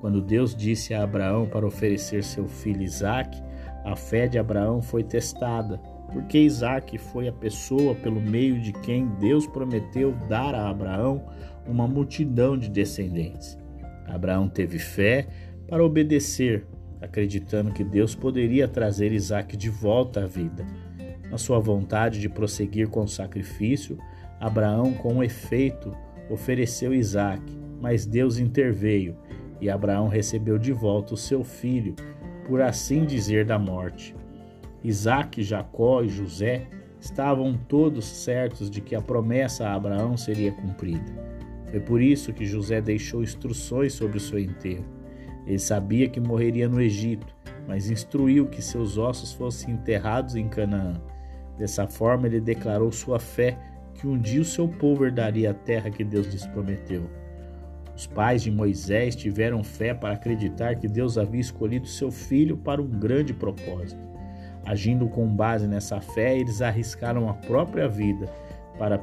Quando 0.00 0.20
Deus 0.20 0.54
disse 0.54 0.92
a 0.92 1.02
Abraão 1.02 1.46
para 1.46 1.66
oferecer 1.66 2.22
seu 2.22 2.46
filho 2.46 2.82
Isaque, 2.82 3.42
a 3.84 3.96
fé 3.96 4.28
de 4.28 4.38
Abraão 4.38 4.82
foi 4.82 5.02
testada, 5.02 5.80
porque 6.12 6.38
Isaque 6.38 6.98
foi 6.98 7.28
a 7.28 7.32
pessoa 7.32 7.94
pelo 7.94 8.20
meio 8.20 8.60
de 8.60 8.72
quem 8.72 9.06
Deus 9.20 9.46
prometeu 9.46 10.12
dar 10.28 10.54
a 10.54 10.68
Abraão 10.68 11.24
uma 11.66 11.86
multidão 11.86 12.56
de 12.56 12.68
descendentes. 12.68 13.58
Abraão 14.06 14.48
teve 14.48 14.78
fé 14.78 15.26
para 15.66 15.84
obedecer, 15.84 16.66
acreditando 17.00 17.72
que 17.72 17.82
Deus 17.82 18.14
poderia 18.14 18.68
trazer 18.68 19.12
Isaque 19.12 19.56
de 19.56 19.70
volta 19.70 20.24
à 20.24 20.26
vida. 20.26 20.64
Na 21.30 21.38
sua 21.38 21.58
vontade 21.58 22.20
de 22.20 22.28
prosseguir 22.28 22.88
com 22.88 23.02
o 23.02 23.08
sacrifício, 23.08 23.98
Abraão, 24.38 24.92
com 24.92 25.22
efeito, 25.22 25.96
ofereceu 26.30 26.94
Isaac, 26.94 27.42
mas 27.80 28.06
Deus 28.06 28.38
interveio 28.38 29.16
e 29.60 29.70
Abraão 29.70 30.08
recebeu 30.08 30.58
de 30.58 30.72
volta 30.72 31.14
o 31.14 31.16
seu 31.16 31.42
filho, 31.42 31.94
por 32.46 32.60
assim 32.60 33.04
dizer, 33.04 33.46
da 33.46 33.58
morte. 33.58 34.14
Isaac, 34.84 35.42
Jacó 35.42 36.02
e 36.02 36.08
José 36.10 36.66
estavam 37.00 37.56
todos 37.56 38.04
certos 38.04 38.70
de 38.70 38.82
que 38.82 38.94
a 38.94 39.00
promessa 39.00 39.66
a 39.66 39.74
Abraão 39.74 40.14
seria 40.14 40.52
cumprida. 40.52 41.12
Foi 41.70 41.80
por 41.80 42.02
isso 42.02 42.32
que 42.34 42.44
José 42.44 42.82
deixou 42.82 43.22
instruções 43.22 43.94
sobre 43.94 44.18
o 44.18 44.20
seu 44.20 44.38
enterro. 44.38 44.84
Ele 45.46 45.58
sabia 45.58 46.08
que 46.08 46.20
morreria 46.20 46.68
no 46.68 46.80
Egito, 46.80 47.34
mas 47.66 47.90
instruiu 47.90 48.46
que 48.46 48.62
seus 48.62 48.98
ossos 48.98 49.32
fossem 49.32 49.74
enterrados 49.74 50.36
em 50.36 50.48
Canaã. 50.48 51.00
Dessa 51.58 51.86
forma, 51.86 52.26
ele 52.26 52.40
declarou 52.40 52.92
sua 52.92 53.18
fé 53.18 53.58
que 53.94 54.06
um 54.06 54.18
dia 54.18 54.40
o 54.40 54.44
seu 54.44 54.68
povo 54.68 55.04
herdaria 55.06 55.50
a 55.50 55.54
terra 55.54 55.90
que 55.90 56.04
Deus 56.04 56.26
lhes 56.26 56.46
prometeu. 56.46 57.08
Os 57.96 58.06
pais 58.06 58.42
de 58.42 58.50
Moisés 58.50 59.14
tiveram 59.14 59.62
fé 59.62 59.94
para 59.94 60.14
acreditar 60.14 60.76
que 60.76 60.88
Deus 60.88 61.16
havia 61.16 61.40
escolhido 61.40 61.86
seu 61.86 62.10
filho 62.10 62.56
para 62.56 62.82
um 62.82 62.88
grande 62.88 63.32
propósito. 63.32 64.13
Agindo 64.64 65.08
com 65.08 65.26
base 65.26 65.66
nessa 65.66 66.00
fé, 66.00 66.38
eles 66.38 66.62
arriscaram 66.62 67.28
a 67.28 67.34
própria 67.34 67.88
vida 67.88 68.26
para, 68.78 68.98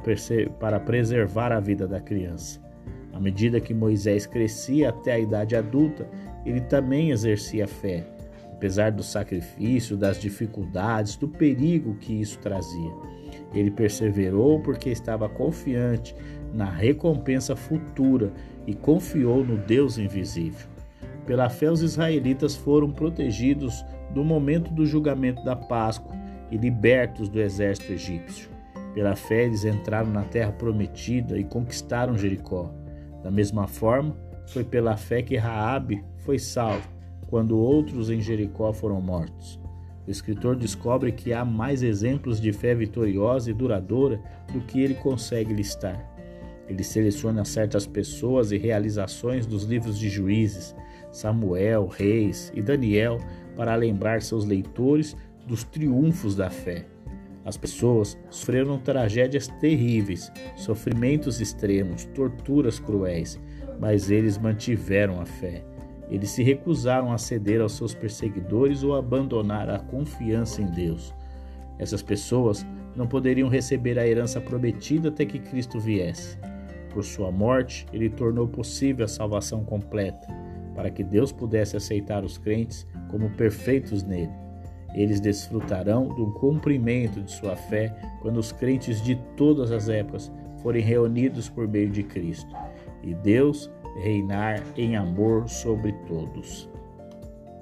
para 0.58 0.80
preservar 0.80 1.52
a 1.52 1.60
vida 1.60 1.86
da 1.86 2.00
criança. 2.00 2.60
À 3.12 3.20
medida 3.20 3.60
que 3.60 3.74
Moisés 3.74 4.26
crescia 4.26 4.88
até 4.88 5.12
a 5.12 5.18
idade 5.18 5.54
adulta, 5.54 6.08
ele 6.44 6.60
também 6.60 7.10
exercia 7.10 7.68
fé, 7.68 8.04
apesar 8.52 8.90
do 8.90 9.02
sacrifício, 9.02 9.96
das 9.96 10.20
dificuldades, 10.20 11.16
do 11.16 11.28
perigo 11.28 11.94
que 11.96 12.20
isso 12.20 12.38
trazia. 12.38 12.92
Ele 13.54 13.70
perseverou 13.70 14.60
porque 14.60 14.90
estava 14.90 15.28
confiante 15.28 16.14
na 16.52 16.64
recompensa 16.64 17.54
futura 17.54 18.32
e 18.66 18.74
confiou 18.74 19.44
no 19.44 19.56
Deus 19.56 19.98
invisível. 19.98 20.66
Pela 21.26 21.48
fé, 21.48 21.70
os 21.70 21.82
israelitas 21.82 22.56
foram 22.56 22.90
protegidos 22.90 23.84
do 24.14 24.24
momento 24.24 24.72
do 24.72 24.86
julgamento 24.86 25.44
da 25.44 25.56
Páscoa 25.56 26.14
e 26.50 26.56
libertos 26.56 27.28
do 27.28 27.40
exército 27.40 27.92
egípcio. 27.92 28.50
Pela 28.94 29.16
fé, 29.16 29.44
eles 29.44 29.64
entraram 29.64 30.10
na 30.10 30.22
terra 30.22 30.52
prometida 30.52 31.38
e 31.38 31.44
conquistaram 31.44 32.18
Jericó. 32.18 32.70
Da 33.22 33.30
mesma 33.30 33.66
forma, 33.66 34.16
foi 34.46 34.64
pela 34.64 34.96
fé 34.96 35.22
que 35.22 35.36
Raabe 35.36 36.04
foi 36.18 36.38
salvo 36.38 36.86
quando 37.28 37.58
outros 37.58 38.10
em 38.10 38.20
Jericó 38.20 38.72
foram 38.72 39.00
mortos. 39.00 39.58
O 40.06 40.10
escritor 40.10 40.56
descobre 40.56 41.12
que 41.12 41.32
há 41.32 41.44
mais 41.44 41.82
exemplos 41.82 42.40
de 42.40 42.52
fé 42.52 42.74
vitoriosa 42.74 43.50
e 43.50 43.54
duradoura 43.54 44.20
do 44.52 44.60
que 44.60 44.82
ele 44.82 44.94
consegue 44.94 45.54
listar. 45.54 46.12
Ele 46.68 46.82
seleciona 46.82 47.44
certas 47.44 47.86
pessoas 47.86 48.52
e 48.52 48.58
realizações 48.58 49.46
dos 49.46 49.64
livros 49.64 49.98
de 49.98 50.08
Juízes, 50.08 50.74
Samuel, 51.10 51.86
Reis 51.86 52.52
e 52.54 52.60
Daniel 52.60 53.18
para 53.56 53.74
lembrar 53.74 54.22
seus 54.22 54.44
leitores 54.44 55.16
dos 55.46 55.64
triunfos 55.64 56.34
da 56.36 56.50
fé. 56.50 56.86
As 57.44 57.56
pessoas 57.56 58.16
sofreram 58.30 58.78
tragédias 58.78 59.48
terríveis, 59.60 60.30
sofrimentos 60.56 61.40
extremos, 61.40 62.04
torturas 62.06 62.78
cruéis, 62.78 63.40
mas 63.80 64.10
eles 64.10 64.38
mantiveram 64.38 65.20
a 65.20 65.26
fé. 65.26 65.64
Eles 66.08 66.30
se 66.30 66.42
recusaram 66.42 67.12
a 67.12 67.18
ceder 67.18 67.60
aos 67.60 67.72
seus 67.72 67.94
perseguidores 67.94 68.82
ou 68.84 68.94
abandonar 68.94 69.68
a 69.68 69.78
confiança 69.78 70.62
em 70.62 70.66
Deus. 70.66 71.12
Essas 71.78 72.02
pessoas 72.02 72.64
não 72.94 73.06
poderiam 73.06 73.48
receber 73.48 73.98
a 73.98 74.06
herança 74.06 74.40
prometida 74.40 75.08
até 75.08 75.24
que 75.24 75.38
Cristo 75.38 75.80
viesse. 75.80 76.38
Por 76.92 77.02
sua 77.02 77.32
morte, 77.32 77.86
ele 77.92 78.10
tornou 78.10 78.46
possível 78.46 79.04
a 79.04 79.08
salvação 79.08 79.64
completa, 79.64 80.28
para 80.74 80.90
que 80.90 81.02
Deus 81.02 81.32
pudesse 81.32 81.76
aceitar 81.76 82.24
os 82.24 82.38
crentes 82.38 82.86
como 83.10 83.30
perfeitos 83.30 84.02
nele. 84.02 84.32
Eles 84.94 85.20
desfrutarão 85.20 86.08
do 86.08 86.32
cumprimento 86.32 87.20
de 87.22 87.30
sua 87.30 87.56
fé 87.56 87.94
quando 88.20 88.38
os 88.38 88.52
crentes 88.52 89.02
de 89.02 89.16
todas 89.36 89.70
as 89.70 89.88
épocas 89.88 90.30
forem 90.62 90.82
reunidos 90.82 91.48
por 91.48 91.66
meio 91.66 91.90
de 91.90 92.02
Cristo. 92.02 92.54
E 93.02 93.14
Deus 93.14 93.70
reinar 94.02 94.62
em 94.76 94.96
amor 94.96 95.48
sobre 95.48 95.92
todos. 96.06 96.68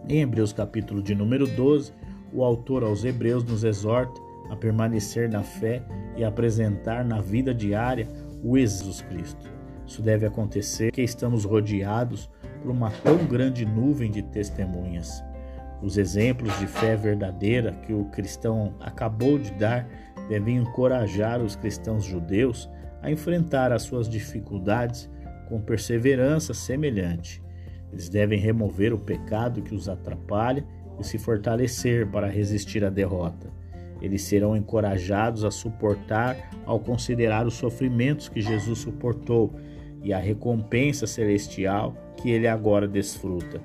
Em 0.08 0.22
Hebreus 0.22 0.52
capítulo 0.52 1.02
de 1.02 1.14
número 1.14 1.46
12, 1.46 1.92
o 2.32 2.44
autor 2.44 2.82
aos 2.82 3.04
Hebreus 3.04 3.44
nos 3.44 3.64
exorta 3.64 4.20
a 4.50 4.56
permanecer 4.56 5.28
na 5.28 5.42
fé 5.42 5.82
e 6.16 6.24
apresentar 6.24 7.04
na 7.04 7.20
vida 7.20 7.54
diária 7.54 8.08
o 8.42 8.56
Jesus 8.56 9.00
Cristo. 9.02 9.50
Isso 9.86 10.02
deve 10.02 10.26
acontecer 10.26 10.90
porque 10.90 11.02
estamos 11.02 11.44
rodeados 11.44 12.30
por 12.62 12.70
uma 12.70 12.90
tão 12.90 13.24
grande 13.26 13.64
nuvem 13.64 14.10
de 14.10 14.22
testemunhas. 14.22 15.22
Os 15.82 15.96
exemplos 15.96 16.56
de 16.58 16.66
fé 16.66 16.94
verdadeira 16.94 17.72
que 17.86 17.92
o 17.92 18.04
cristão 18.06 18.74
acabou 18.80 19.38
de 19.38 19.50
dar 19.52 19.88
devem 20.28 20.58
encorajar 20.58 21.40
os 21.40 21.56
cristãos 21.56 22.04
judeus 22.04 22.68
a 23.02 23.10
enfrentar 23.10 23.72
as 23.72 23.82
suas 23.82 24.08
dificuldades 24.08 25.10
com 25.48 25.60
perseverança 25.60 26.52
semelhante. 26.52 27.42
Eles 27.92 28.08
devem 28.08 28.38
remover 28.38 28.92
o 28.92 28.98
pecado 28.98 29.62
que 29.62 29.74
os 29.74 29.88
atrapalha 29.88 30.64
e 30.98 31.04
se 31.04 31.18
fortalecer 31.18 32.06
para 32.06 32.28
resistir 32.28 32.84
à 32.84 32.90
derrota. 32.90 33.50
Eles 34.00 34.22
serão 34.22 34.56
encorajados 34.56 35.44
a 35.44 35.50
suportar 35.50 36.36
ao 36.64 36.78
considerar 36.78 37.46
os 37.46 37.54
sofrimentos 37.54 38.28
que 38.28 38.40
Jesus 38.40 38.78
suportou 38.78 39.52
e 40.02 40.12
a 40.12 40.18
recompensa 40.18 41.06
celestial 41.06 41.94
que 42.20 42.30
ele 42.30 42.46
agora 42.46 42.86
desfruta. 42.86 43.60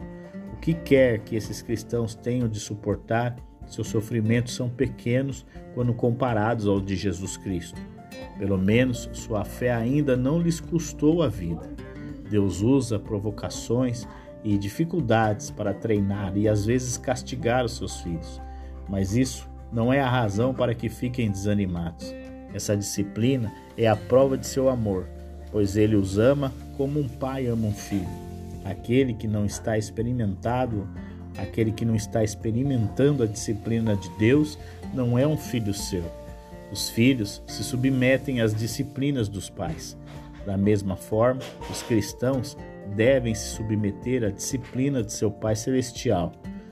O 0.53 0.57
que 0.57 0.73
quer 0.73 1.19
que 1.19 1.35
esses 1.35 1.61
cristãos 1.61 2.15
tenham 2.15 2.47
de 2.47 2.59
suportar, 2.59 3.35
seus 3.67 3.87
sofrimentos 3.87 4.55
são 4.55 4.69
pequenos 4.69 5.45
quando 5.73 5.93
comparados 5.93 6.67
ao 6.67 6.79
de 6.79 6.95
Jesus 6.95 7.37
Cristo. 7.37 7.79
Pelo 8.37 8.57
menos 8.57 9.09
sua 9.13 9.43
fé 9.43 9.73
ainda 9.73 10.15
não 10.15 10.39
lhes 10.39 10.59
custou 10.59 11.21
a 11.21 11.27
vida. 11.27 11.69
Deus 12.29 12.61
usa 12.61 12.97
provocações 12.97 14.07
e 14.43 14.57
dificuldades 14.57 15.51
para 15.51 15.73
treinar 15.73 16.37
e 16.37 16.47
às 16.47 16.65
vezes 16.65 16.97
castigar 16.97 17.65
os 17.65 17.77
seus 17.77 18.01
filhos, 18.01 18.41
mas 18.87 19.15
isso 19.15 19.49
não 19.71 19.91
é 19.91 19.99
a 19.99 20.09
razão 20.09 20.53
para 20.53 20.73
que 20.73 20.87
fiquem 20.87 21.29
desanimados. 21.29 22.13
Essa 22.53 22.77
disciplina 22.77 23.51
é 23.77 23.87
a 23.87 23.95
prova 23.95 24.37
de 24.37 24.47
seu 24.47 24.69
amor, 24.69 25.07
pois 25.51 25.75
ele 25.75 25.95
os 25.95 26.17
ama 26.17 26.53
como 26.77 26.99
um 26.99 27.07
pai 27.07 27.47
ama 27.47 27.67
um 27.67 27.73
filho. 27.73 28.24
Aquele 28.65 29.13
que 29.13 29.27
não 29.27 29.45
está 29.45 29.77
experimentado, 29.77 30.89
aquele 31.37 31.71
que 31.71 31.85
não 31.85 31.95
está 31.95 32.23
experimentando 32.23 33.23
a 33.23 33.27
disciplina 33.27 33.95
de 33.95 34.09
Deus, 34.17 34.57
não 34.93 35.17
é 35.17 35.25
um 35.25 35.37
filho 35.37 35.73
seu. 35.73 36.03
Os 36.71 36.89
filhos 36.89 37.43
se 37.47 37.63
submetem 37.63 38.41
às 38.41 38.53
disciplinas 38.55 39.29
dos 39.29 39.49
pais. 39.49 39.95
Da 40.45 40.57
mesma 40.57 40.95
forma, 40.95 41.41
os 41.69 41.83
cristãos 41.83 42.57
devem 42.95 43.35
se 43.35 43.49
submeter 43.55 44.23
à 44.23 44.29
disciplina 44.29 45.03
de 45.03 45.13
seu 45.13 45.29
Pai 45.29 45.55
Celestial. 45.55 46.31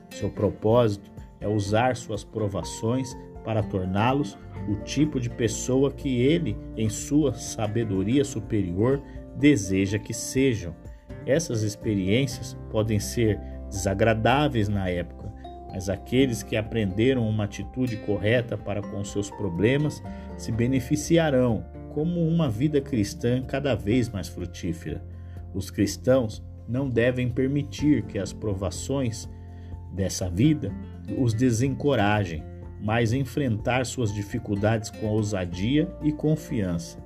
Seu 0.09 0.29
propósito 0.29 1.11
é 1.39 1.47
usar 1.47 1.95
suas 1.95 2.23
provações 2.23 3.15
para 3.43 3.61
torná-los 3.61 4.37
o 4.67 4.75
tipo 4.83 5.19
de 5.19 5.29
pessoa 5.29 5.91
que 5.91 6.21
ele, 6.21 6.57
em 6.77 6.89
sua 6.89 7.33
sabedoria 7.33 8.23
superior, 8.23 9.01
deseja 9.35 9.99
que 9.99 10.13
sejam. 10.13 10.73
Essas 11.25 11.61
experiências 11.63 12.57
podem 12.71 12.99
ser 12.99 13.39
desagradáveis 13.69 14.67
na 14.67 14.89
época, 14.89 15.31
mas 15.71 15.89
aqueles 15.89 16.43
que 16.43 16.55
aprenderam 16.55 17.27
uma 17.27 17.45
atitude 17.45 17.97
correta 17.97 18.57
para 18.57 18.81
com 18.81 19.03
seus 19.03 19.29
problemas 19.29 20.03
se 20.37 20.51
beneficiarão 20.51 21.65
como 21.93 22.27
uma 22.27 22.49
vida 22.49 22.81
cristã 22.81 23.41
cada 23.41 23.75
vez 23.75 24.09
mais 24.09 24.27
frutífera. 24.27 25.03
Os 25.53 25.69
cristãos 25.69 26.43
não 26.67 26.89
devem 26.89 27.29
permitir 27.29 28.03
que 28.03 28.17
as 28.17 28.31
provações 28.31 29.29
dessa 29.93 30.29
vida 30.29 30.71
os 31.17 31.33
desencorajem, 31.33 32.43
mas 32.81 33.13
enfrentar 33.13 33.85
suas 33.85 34.13
dificuldades 34.13 34.89
com 34.89 35.07
ousadia 35.07 35.87
e 36.01 36.11
confiança. 36.11 37.02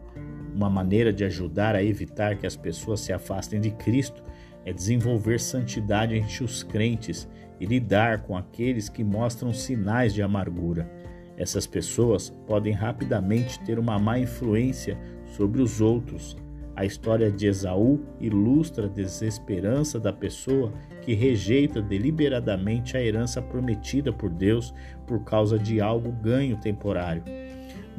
Uma 0.58 0.72
maneira 0.72 1.14
de 1.14 1.24
ajudar 1.24 1.76
a 1.76 1.84
evitar 1.84 2.36
que 2.36 2.48
as 2.48 2.56
pessoas 2.56 3.02
se 3.02 3.14
afastem 3.14 3.62
de 3.62 3.70
Cristo 3.70 4.24
é 4.66 4.74
desenvolver 4.74 5.40
santidade 5.40 6.16
entre 6.16 6.44
os 6.44 6.64
crentes 6.64 7.30
e 7.60 7.66
lidar 7.68 8.24
com 8.24 8.36
aqueles 8.36 8.90
que 8.90 9.04
mostram 9.04 9.54
sinais 9.54 10.16
de 10.16 10.24
amargura. 10.24 10.90
Essas 11.38 11.68
pessoas 11.68 12.32
podem 12.48 12.74
rapidamente 12.74 13.60
ter 13.66 13.78
uma 13.78 14.00
má 14.00 14.18
influência 14.18 14.98
sobre 15.28 15.62
os 15.62 15.80
outros. 15.80 16.36
A 16.76 16.84
história 16.84 17.30
de 17.32 17.46
Esaú 17.46 18.00
ilustra 18.20 18.88
a 18.88 18.90
desesperança 18.90 20.00
da 20.00 20.12
pessoa 20.12 20.74
que 21.04 21.14
rejeita 21.14 21.84
deliberadamente 21.84 22.98
a 22.98 23.04
herança 23.04 23.44
prometida 23.44 24.12
por 24.12 24.32
Deus 24.32 24.74
por 25.06 25.24
causa 25.24 25.60
de 25.60 25.80
algo 25.80 26.12
ganho 26.12 26.58
temporário. 26.58 27.24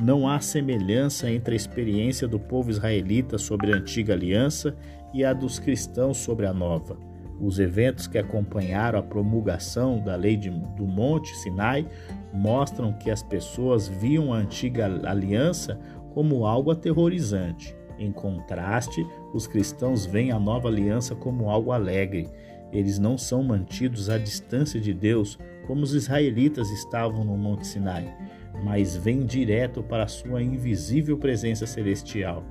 Não 0.01 0.29
há 0.29 0.39
semelhança 0.39 1.29
entre 1.29 1.55
a 1.55 1.57
experiência 1.57 2.29
do 2.29 2.39
povo 2.39 2.71
israelita 2.71 3.37
sobre 3.37 3.73
a 3.73 3.77
antiga 3.77 4.13
aliança 4.13 4.77
e 5.13 5.25
a 5.25 5.33
dos 5.33 5.59
cristãos 5.59 6.19
sobre 6.19 6.47
a 6.47 6.53
nova. 6.53 6.97
Os 7.41 7.59
eventos 7.59 8.07
que 8.07 8.17
acompanharam 8.17 9.01
a 9.01 9.03
promulgação 9.03 9.99
da 9.99 10.15
lei 10.15 10.37
de, 10.37 10.51
do 10.51 10.87
Monte 10.87 11.37
Sinai 11.39 11.85
mostram 12.33 12.93
que 12.93 13.11
as 13.11 13.25
pessoas 13.25 13.89
viam 13.89 14.33
a 14.33 14.39
antiga 14.39 14.87
aliança 15.05 15.79
como 16.15 16.47
algo 16.47 16.71
aterrorizante. 16.71 17.77
Em 17.99 18.13
contraste, 18.13 19.05
os 19.35 19.49
cristãos 19.49 20.07
veem 20.07 20.31
a 20.31 20.39
nova 20.39 20.69
aliança 20.69 21.17
como 21.17 21.51
algo 21.51 21.73
alegre. 21.73 22.29
Eles 22.73 23.01
não 23.01 23.19
são 23.19 23.43
mantidos 23.43 24.09
à 24.09 24.17
distância 24.17 24.81
de 24.81 24.95
Deus 24.95 25.39
como 25.67 25.83
os 25.83 25.93
israelitas 25.93 26.71
estavam 26.71 27.25
no 27.25 27.37
Monte 27.37 27.67
Sinai, 27.67 28.17
mas 28.63 28.97
vêm 28.97 29.25
direto 29.25 29.83
para 29.83 30.09
sua 30.09 30.43
invisível 30.43 31.17
presença 31.17 31.67
celestial. 31.67 32.45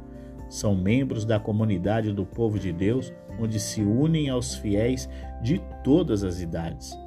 São 0.50 0.76
membros 0.76 1.26
da 1.26 1.39
comunidade 1.39 2.13
do 2.13 2.26
povo 2.26 2.58
de 2.58 2.72
Deus, 2.72 3.13
onde 3.39 3.60
se 3.60 3.82
unem 3.82 4.30
aos 4.30 4.56
fiéis 4.56 5.10
de 5.41 5.62
todas 5.84 6.24
as 6.24 6.39
idades. 6.39 6.98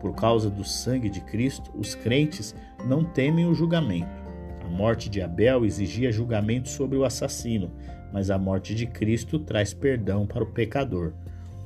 Por 0.00 0.14
causa 0.14 0.48
do 0.50 0.64
sangue 0.64 1.10
de 1.10 1.20
Cristo, 1.20 1.70
os 1.74 1.94
crentes 1.94 2.54
não 2.86 3.04
temem 3.04 3.46
o 3.46 3.54
julgamento. 3.54 4.24
A 4.64 4.68
morte 4.68 5.08
de 5.08 5.20
Abel 5.20 5.64
exigia 5.64 6.10
julgamento 6.10 6.68
sobre 6.68 6.96
o 6.96 7.04
assassino, 7.04 7.70
mas 8.12 8.30
a 8.30 8.38
morte 8.38 8.74
de 8.74 8.86
Cristo 8.86 9.38
traz 9.38 9.74
perdão 9.74 10.26
para 10.26 10.42
o 10.42 10.46
pecador. 10.46 11.12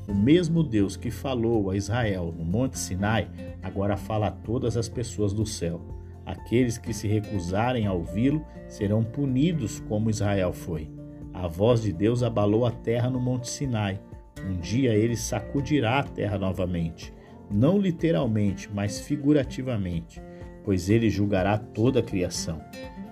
O 0.09 0.15
mesmo 0.15 0.63
Deus 0.63 0.97
que 0.97 1.11
falou 1.11 1.71
a 1.71 1.77
Israel 1.77 2.35
no 2.37 2.45
Monte 2.45 2.79
Sinai, 2.79 3.29
agora 3.63 3.97
fala 3.97 4.27
a 4.27 4.31
todas 4.33 4.77
as 4.77 4.89
pessoas 4.89 5.33
do 5.33 5.47
céu. 5.47 6.00
Aqueles 6.31 6.79
que 6.79 6.95
se 6.95 7.09
recusarem 7.09 7.89
a 7.89 7.93
ouvi-lo 7.93 8.45
serão 8.69 9.03
punidos 9.03 9.81
como 9.81 10.09
Israel 10.09 10.53
foi. 10.53 10.89
A 11.35 11.49
voz 11.49 11.83
de 11.83 11.93
Deus 11.93 12.23
abalou 12.23 12.65
a 12.65 12.71
terra 12.71 13.11
no 13.11 13.19
Monte 13.19 13.51
Sinai. 13.51 14.01
Um 14.49 14.57
dia 14.61 14.95
ele 14.95 15.17
sacudirá 15.17 15.99
a 15.99 16.05
terra 16.05 16.39
novamente, 16.39 17.13
não 17.51 17.79
literalmente, 17.79 18.71
mas 18.73 19.01
figurativamente, 19.01 20.23
pois 20.65 20.89
ele 20.89 21.11
julgará 21.11 21.59
toda 21.59 21.99
a 21.99 22.03
criação. 22.03 22.61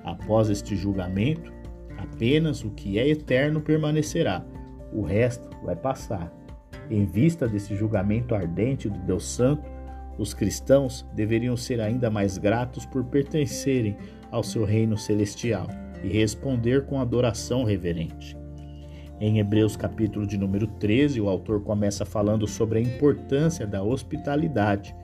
Após 0.05 0.49
este 0.49 0.77
julgamento, 0.77 1.53
apenas 1.99 2.63
o 2.63 2.71
que 2.71 3.01
é 3.01 3.09
eterno 3.09 3.61
permanecerá, 3.61 4.47
o 4.93 5.03
resto 5.03 5.51
vai 5.65 5.75
passar. 5.75 6.33
Em 6.89 7.05
vista 7.05 7.49
desse 7.49 7.75
julgamento 7.75 8.33
ardente 8.33 8.89
do 8.89 8.99
Deus 9.01 9.25
Santo, 9.27 9.69
os 10.19 10.35
cristãos 10.35 11.07
deveriam 11.15 11.57
ser 11.57 11.81
ainda 11.81 12.11
mais 12.11 12.37
gratos 12.37 12.85
por 12.85 13.05
pertencerem 13.05 13.97
ao 14.31 14.43
seu 14.43 14.65
reino 14.65 14.99
celestial 14.99 15.69
e 16.03 16.09
responder 16.09 16.85
com 16.87 17.01
adoração 17.01 17.65
reverente. 17.65 18.37
Em 19.21 19.39
Hebreus 19.39 19.77
capítulo 19.77 20.27
de 20.27 20.37
número 20.37 20.67
13, 20.67 21.21
o 21.21 21.29
autor 21.29 21.63
começa 21.63 22.05
falando 22.05 22.47
sobre 22.47 22.79
a 22.79 22.83
importância 22.83 23.67
da 23.67 23.83
hospitalidade. 23.83 24.95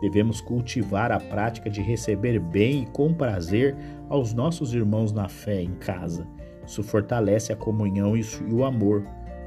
Devemos 0.00 0.40
cultivar 0.40 1.10
a 1.12 1.18
prática 1.18 1.68
de 1.68 1.82
receber 1.82 2.38
bem 2.38 2.84
e 2.84 2.86
com 2.86 3.12
prazer 3.12 3.76
aos 4.08 4.32
nossos 4.32 4.72
irmãos 4.72 5.12
na 5.12 5.28
fé 5.28 5.60
em 5.60 5.74
casa. 5.74 6.26
Isso 6.66 6.82
fortalece 6.82 7.52
a 7.52 7.56
comunhão 7.56 8.16
e 8.16 8.22
o 8.52 8.64
amor, 8.64 9.04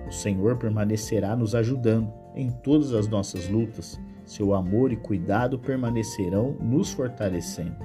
o 0.07 0.11
Senhor 0.11 0.57
permanecerá 0.57 1.35
nos 1.35 1.55
ajudando 1.55 2.11
em 2.35 2.49
todas 2.49 2.93
as 2.93 3.07
nossas 3.07 3.47
lutas. 3.47 3.99
Seu 4.31 4.53
amor 4.53 4.93
e 4.93 4.95
cuidado 4.95 5.59
permanecerão 5.59 6.55
nos 6.61 6.93
fortalecendo. 6.93 7.75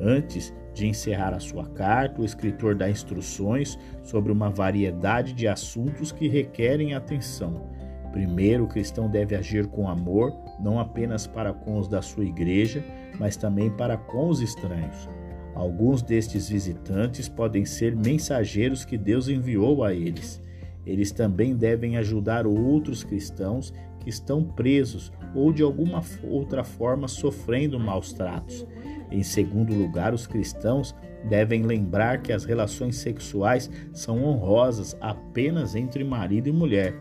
Antes 0.00 0.50
de 0.72 0.86
encerrar 0.86 1.34
a 1.34 1.38
sua 1.38 1.66
carta, 1.66 2.22
o 2.22 2.24
escritor 2.24 2.74
dá 2.74 2.88
instruções 2.88 3.78
sobre 4.02 4.32
uma 4.32 4.48
variedade 4.48 5.34
de 5.34 5.46
assuntos 5.46 6.10
que 6.10 6.26
requerem 6.26 6.94
atenção. 6.94 7.68
Primeiro, 8.12 8.64
o 8.64 8.66
cristão 8.66 9.10
deve 9.10 9.36
agir 9.36 9.66
com 9.66 9.86
amor, 9.86 10.32
não 10.58 10.78
apenas 10.80 11.26
para 11.26 11.52
com 11.52 11.76
os 11.78 11.86
da 11.86 12.00
sua 12.00 12.24
igreja, 12.24 12.82
mas 13.20 13.36
também 13.36 13.70
para 13.70 13.98
com 13.98 14.30
os 14.30 14.40
estranhos. 14.40 15.06
Alguns 15.54 16.00
destes 16.00 16.48
visitantes 16.48 17.28
podem 17.28 17.66
ser 17.66 17.94
mensageiros 17.94 18.86
que 18.86 18.96
Deus 18.96 19.28
enviou 19.28 19.84
a 19.84 19.92
eles. 19.92 20.42
Eles 20.86 21.12
também 21.12 21.54
devem 21.54 21.98
ajudar 21.98 22.46
outros 22.46 23.04
cristãos 23.04 23.72
estão 24.06 24.42
presos 24.44 25.12
ou 25.34 25.52
de 25.52 25.62
alguma 25.62 26.02
outra 26.22 26.62
forma 26.62 27.08
sofrendo 27.08 27.78
maus 27.78 28.12
tratos. 28.12 28.66
Em 29.10 29.22
segundo 29.22 29.74
lugar, 29.74 30.12
os 30.12 30.26
cristãos 30.26 30.94
devem 31.28 31.62
lembrar 31.62 32.20
que 32.20 32.32
as 32.32 32.44
relações 32.44 32.96
sexuais 32.96 33.70
são 33.92 34.24
honrosas 34.24 34.96
apenas 35.00 35.74
entre 35.74 36.04
marido 36.04 36.48
e 36.48 36.52
mulher. 36.52 36.94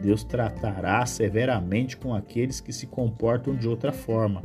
Deus 0.00 0.22
tratará 0.22 1.04
severamente 1.06 1.96
com 1.96 2.14
aqueles 2.14 2.60
que 2.60 2.72
se 2.72 2.86
comportam 2.86 3.54
de 3.54 3.68
outra 3.68 3.92
forma. 3.92 4.42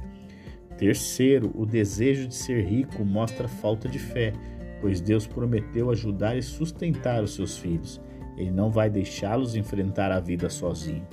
Terceiro, 0.78 1.52
o 1.54 1.66
desejo 1.66 2.28
de 2.28 2.36
ser 2.36 2.66
rico 2.66 3.06
mostra 3.06 3.48
falta 3.48 3.88
de 3.88 4.00
fé, 4.00 4.34
pois 4.80 5.00
Deus 5.00 5.28
prometeu 5.28 5.92
ajudar 5.92 6.36
e 6.36 6.42
sustentar 6.42 7.24
os 7.24 7.36
seus 7.36 7.58
filhos. 7.58 8.02
Ele 8.36 8.50
não 8.50 8.72
vai 8.72 8.90
deixá-los 8.90 9.56
enfrentar 9.56 10.12
a 10.12 10.20
vida 10.20 10.50
sozinho. 10.50 11.06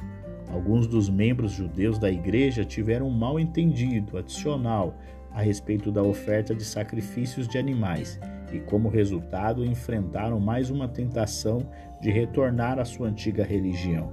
Alguns 0.50 0.86
dos 0.86 1.10
membros 1.10 1.52
judeus 1.52 1.98
da 1.98 2.10
igreja 2.10 2.64
tiveram 2.64 3.08
um 3.08 3.10
mal 3.10 3.38
entendido 3.38 4.16
adicional 4.16 4.94
a 5.30 5.42
respeito 5.42 5.92
da 5.92 6.02
oferta 6.02 6.54
de 6.54 6.64
sacrifícios 6.64 7.46
de 7.46 7.58
animais 7.58 8.18
e, 8.52 8.58
como 8.60 8.88
resultado, 8.88 9.64
enfrentaram 9.64 10.40
mais 10.40 10.70
uma 10.70 10.88
tentação 10.88 11.68
de 12.00 12.10
retornar 12.10 12.78
à 12.78 12.84
sua 12.84 13.08
antiga 13.08 13.44
religião. 13.44 14.12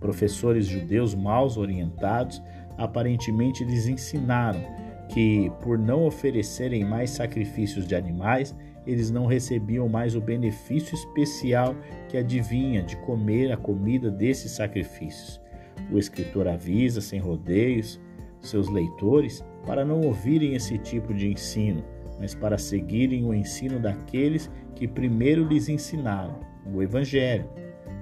Professores 0.00 0.66
judeus 0.66 1.14
mal 1.14 1.48
orientados 1.56 2.42
aparentemente 2.76 3.64
lhes 3.64 3.86
ensinaram 3.86 4.60
que, 5.08 5.50
por 5.62 5.78
não 5.78 6.04
oferecerem 6.04 6.84
mais 6.84 7.10
sacrifícios 7.10 7.86
de 7.86 7.94
animais, 7.94 8.54
eles 8.86 9.10
não 9.10 9.26
recebiam 9.26 9.88
mais 9.88 10.14
o 10.14 10.20
benefício 10.20 10.94
especial 10.94 11.74
que 12.08 12.16
adivinha 12.16 12.82
de 12.82 12.96
comer 12.98 13.52
a 13.52 13.56
comida 13.56 14.10
desses 14.10 14.52
sacrifícios. 14.52 15.40
O 15.90 15.98
escritor 15.98 16.46
avisa, 16.46 17.00
sem 17.00 17.18
rodeios, 17.18 18.00
seus 18.40 18.68
leitores 18.68 19.44
para 19.66 19.84
não 19.84 20.00
ouvirem 20.02 20.54
esse 20.54 20.78
tipo 20.78 21.12
de 21.12 21.28
ensino, 21.28 21.84
mas 22.18 22.34
para 22.34 22.58
seguirem 22.58 23.24
o 23.24 23.34
ensino 23.34 23.78
daqueles 23.78 24.50
que 24.74 24.86
primeiro 24.86 25.46
lhes 25.46 25.68
ensinaram, 25.68 26.40
o 26.72 26.82
Evangelho. 26.82 27.48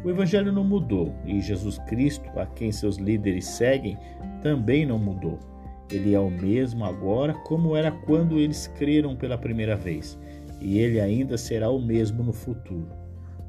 O 0.05 0.11
Evangelho 0.11 0.53
não 0.53 0.65
mudou 0.65 1.15
e 1.25 1.41
Jesus 1.41 1.79
Cristo, 1.87 2.29
a 2.39 2.47
quem 2.47 2.71
seus 2.71 2.97
líderes 2.97 3.47
seguem, 3.47 3.97
também 4.43 4.87
não 4.87 4.99
mudou. 4.99 5.39
Ele 5.91 6.15
é 6.15 6.21
o 6.21 6.31
mesmo 6.31 6.85
agora 6.85 7.33
como 7.33 7.77
era 7.77 7.91
quando 7.91 8.39
eles 8.39 8.67
creram 8.67 9.17
pela 9.17 9.39
primeira 9.39 9.77
vez, 9.77 10.19
e 10.61 10.79
ele 10.79 11.01
ainda 11.01 11.39
será 11.39 11.71
o 11.71 11.81
mesmo 11.81 12.23
no 12.23 12.33
futuro. 12.33 12.89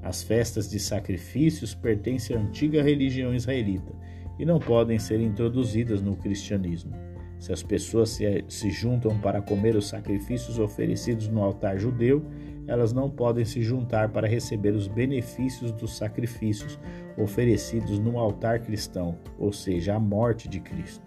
As 0.03 0.23
festas 0.23 0.69
de 0.69 0.79
sacrifícios 0.79 1.73
pertencem 1.73 2.35
à 2.35 2.39
antiga 2.39 2.83
religião 2.83 3.33
israelita 3.33 3.91
e 4.39 4.45
não 4.45 4.59
podem 4.59 4.99
ser 4.99 5.19
introduzidas 5.19 6.01
no 6.01 6.15
cristianismo. 6.15 6.93
Se 7.39 7.53
as 7.53 7.61
pessoas 7.61 8.09
se, 8.09 8.43
se 8.47 8.71
juntam 8.71 9.17
para 9.19 9.41
comer 9.41 9.75
os 9.75 9.87
sacrifícios 9.87 10.57
oferecidos 10.57 11.27
no 11.27 11.43
altar 11.43 11.77
judeu, 11.77 12.23
elas 12.67 12.91
não 12.91 13.09
podem 13.09 13.45
se 13.45 13.61
juntar 13.61 14.09
para 14.09 14.27
receber 14.27 14.71
os 14.71 14.87
benefícios 14.87 15.71
dos 15.71 15.95
sacrifícios 15.95 16.77
oferecidos 17.17 17.99
no 17.99 18.19
altar 18.19 18.59
cristão, 18.59 19.17
ou 19.39 19.53
seja, 19.53 19.95
a 19.95 19.99
morte 19.99 20.49
de 20.49 20.59
Cristo. 20.59 21.01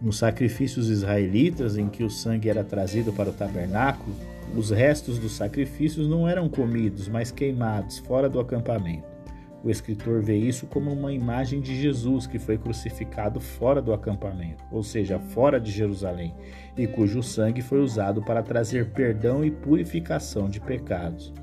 Nos 0.00 0.18
sacrifícios 0.18 0.88
israelitas, 0.88 1.76
em 1.76 1.88
que 1.88 2.04
o 2.04 2.10
sangue 2.10 2.48
era 2.48 2.64
trazido 2.64 3.12
para 3.12 3.30
o 3.30 3.32
tabernáculo, 3.32 4.14
os 4.56 4.70
restos 4.70 5.18
dos 5.18 5.32
sacrifícios 5.32 6.08
não 6.08 6.28
eram 6.28 6.48
comidos, 6.48 7.08
mas 7.08 7.30
queimados 7.30 7.98
fora 7.98 8.28
do 8.28 8.40
acampamento. 8.40 9.17
O 9.62 9.70
escritor 9.70 10.22
vê 10.22 10.36
isso 10.36 10.66
como 10.66 10.92
uma 10.92 11.12
imagem 11.12 11.60
de 11.60 11.74
Jesus 11.74 12.26
que 12.26 12.38
foi 12.38 12.56
crucificado 12.56 13.40
fora 13.40 13.82
do 13.82 13.92
acampamento, 13.92 14.62
ou 14.70 14.84
seja, 14.84 15.18
fora 15.18 15.60
de 15.60 15.72
Jerusalém, 15.72 16.32
e 16.76 16.86
cujo 16.86 17.22
sangue 17.22 17.60
foi 17.60 17.80
usado 17.80 18.22
para 18.22 18.42
trazer 18.42 18.90
perdão 18.92 19.44
e 19.44 19.50
purificação 19.50 20.48
de 20.48 20.60
pecados. 20.60 21.34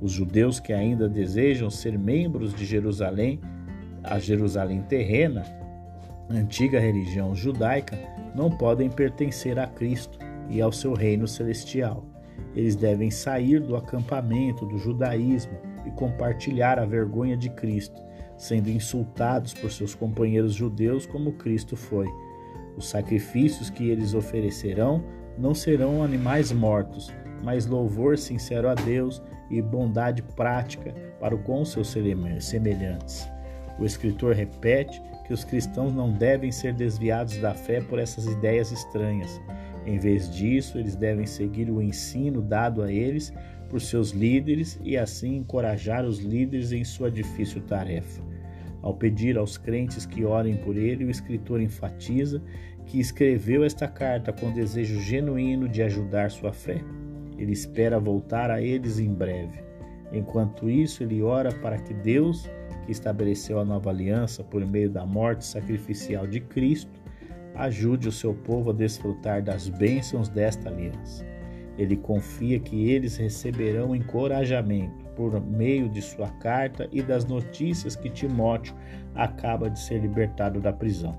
Os 0.00 0.10
judeus 0.10 0.58
que 0.58 0.72
ainda 0.72 1.08
desejam 1.08 1.70
ser 1.70 1.96
membros 1.96 2.52
de 2.52 2.64
Jerusalém, 2.64 3.40
a 4.02 4.18
Jerusalém 4.18 4.82
terrena, 4.82 5.44
antiga 6.28 6.80
religião 6.80 7.36
judaica, 7.36 7.96
não 8.34 8.50
podem 8.50 8.90
pertencer 8.90 9.60
a 9.60 9.66
Cristo 9.68 10.18
e 10.50 10.60
ao 10.60 10.72
seu 10.72 10.92
reino 10.92 11.28
celestial. 11.28 12.04
Eles 12.54 12.74
devem 12.74 13.12
sair 13.12 13.60
do 13.60 13.76
acampamento 13.76 14.66
do 14.66 14.76
judaísmo 14.76 15.73
e 15.86 15.90
compartilhar 15.90 16.78
a 16.78 16.84
vergonha 16.84 17.36
de 17.36 17.50
Cristo, 17.50 18.00
sendo 18.36 18.68
insultados 18.68 19.54
por 19.54 19.70
seus 19.70 19.94
companheiros 19.94 20.54
judeus 20.54 21.06
como 21.06 21.32
Cristo 21.32 21.76
foi. 21.76 22.08
Os 22.76 22.88
sacrifícios 22.88 23.70
que 23.70 23.88
eles 23.88 24.14
oferecerão 24.14 25.04
não 25.38 25.54
serão 25.54 26.02
animais 26.02 26.50
mortos, 26.52 27.12
mas 27.42 27.66
louvor 27.66 28.18
sincero 28.18 28.68
a 28.68 28.74
Deus 28.74 29.22
e 29.50 29.60
bondade 29.60 30.22
prática 30.22 30.94
para 31.20 31.36
com 31.36 31.64
seus 31.64 31.88
semelhantes. 32.40 33.28
O 33.78 33.84
escritor 33.84 34.34
repete 34.34 35.02
que 35.26 35.32
os 35.32 35.44
cristãos 35.44 35.92
não 35.92 36.12
devem 36.12 36.52
ser 36.52 36.74
desviados 36.74 37.38
da 37.38 37.54
fé 37.54 37.80
por 37.80 37.98
essas 37.98 38.26
ideias 38.26 38.70
estranhas. 38.70 39.40
Em 39.86 39.98
vez 39.98 40.30
disso, 40.30 40.78
eles 40.78 40.96
devem 40.96 41.26
seguir 41.26 41.70
o 41.70 41.82
ensino 41.82 42.40
dado 42.40 42.82
a 42.82 42.92
eles 42.92 43.32
por 43.74 43.80
seus 43.80 44.10
líderes 44.10 44.78
e 44.84 44.96
assim 44.96 45.38
encorajar 45.38 46.04
os 46.04 46.20
líderes 46.20 46.70
em 46.70 46.84
sua 46.84 47.10
difícil 47.10 47.60
tarefa. 47.62 48.22
Ao 48.80 48.94
pedir 48.94 49.36
aos 49.36 49.58
crentes 49.58 50.06
que 50.06 50.24
orem 50.24 50.56
por 50.58 50.76
ele, 50.76 51.04
o 51.04 51.10
escritor 51.10 51.60
enfatiza 51.60 52.40
que 52.86 53.00
escreveu 53.00 53.64
esta 53.64 53.88
carta 53.88 54.32
com 54.32 54.52
desejo 54.52 55.00
genuíno 55.00 55.68
de 55.68 55.82
ajudar 55.82 56.30
sua 56.30 56.52
fé. 56.52 56.80
Ele 57.36 57.50
espera 57.50 57.98
voltar 57.98 58.48
a 58.48 58.62
eles 58.62 59.00
em 59.00 59.12
breve. 59.12 59.58
Enquanto 60.12 60.70
isso, 60.70 61.02
ele 61.02 61.20
ora 61.20 61.52
para 61.52 61.76
que 61.76 61.92
Deus, 61.94 62.48
que 62.86 62.92
estabeleceu 62.92 63.58
a 63.58 63.64
nova 63.64 63.90
aliança 63.90 64.44
por 64.44 64.64
meio 64.64 64.88
da 64.88 65.04
morte 65.04 65.44
sacrificial 65.44 66.28
de 66.28 66.38
Cristo, 66.38 67.02
ajude 67.56 68.06
o 68.06 68.12
seu 68.12 68.34
povo 68.34 68.70
a 68.70 68.72
desfrutar 68.72 69.42
das 69.42 69.68
bênçãos 69.68 70.28
desta 70.28 70.68
aliança. 70.68 71.33
Ele 71.76 71.96
confia 71.96 72.60
que 72.60 72.88
eles 72.88 73.16
receberão 73.16 73.94
encorajamento 73.94 75.04
por 75.16 75.40
meio 75.40 75.88
de 75.88 76.00
sua 76.00 76.28
carta 76.38 76.88
e 76.92 77.02
das 77.02 77.24
notícias 77.24 77.96
que 77.96 78.10
Timóteo 78.10 78.74
acaba 79.14 79.68
de 79.68 79.78
ser 79.78 80.00
libertado 80.00 80.60
da 80.60 80.72
prisão. 80.72 81.18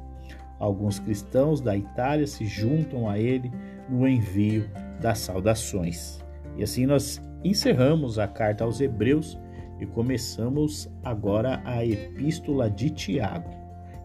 Alguns 0.60 1.00
cristãos 1.00 1.60
da 1.60 1.76
Itália 1.76 2.26
se 2.26 2.46
juntam 2.46 3.10
a 3.10 3.20
ele 3.20 3.52
no 3.90 4.08
envio 4.08 4.70
das 5.02 5.20
saudações. 5.20 6.24
E 6.58 6.64
assim 6.64 6.86
nós 6.86 7.22
encerramos 7.44 8.18
a 8.18 8.28
carta 8.28 8.64
aos 8.64 8.80
Hebreus 8.80 9.38
e 9.80 9.86
começamos 9.86 10.90
agora 11.04 11.62
a 11.66 11.86
epístola 11.86 12.70
de 12.70 12.90
Tiago. 12.90 13.50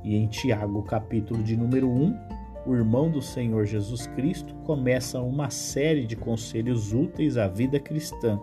E 0.03 0.17
em 0.17 0.27
Tiago, 0.27 0.83
capítulo 0.83 1.43
de 1.43 1.57
número 1.57 1.89
1, 1.89 2.19
o 2.67 2.75
irmão 2.75 3.11
do 3.11 3.23
Senhor 3.23 3.65
Jesus 3.65 4.07
Cristo 4.09 4.55
começa 4.65 5.21
uma 5.21 5.51
série 5.51 6.07
de 6.07 6.17
conselhos 6.17 6.93
úteis 6.93 7.37
à 7.37 7.49
vida 7.49 7.81
cristã. 7.81 8.41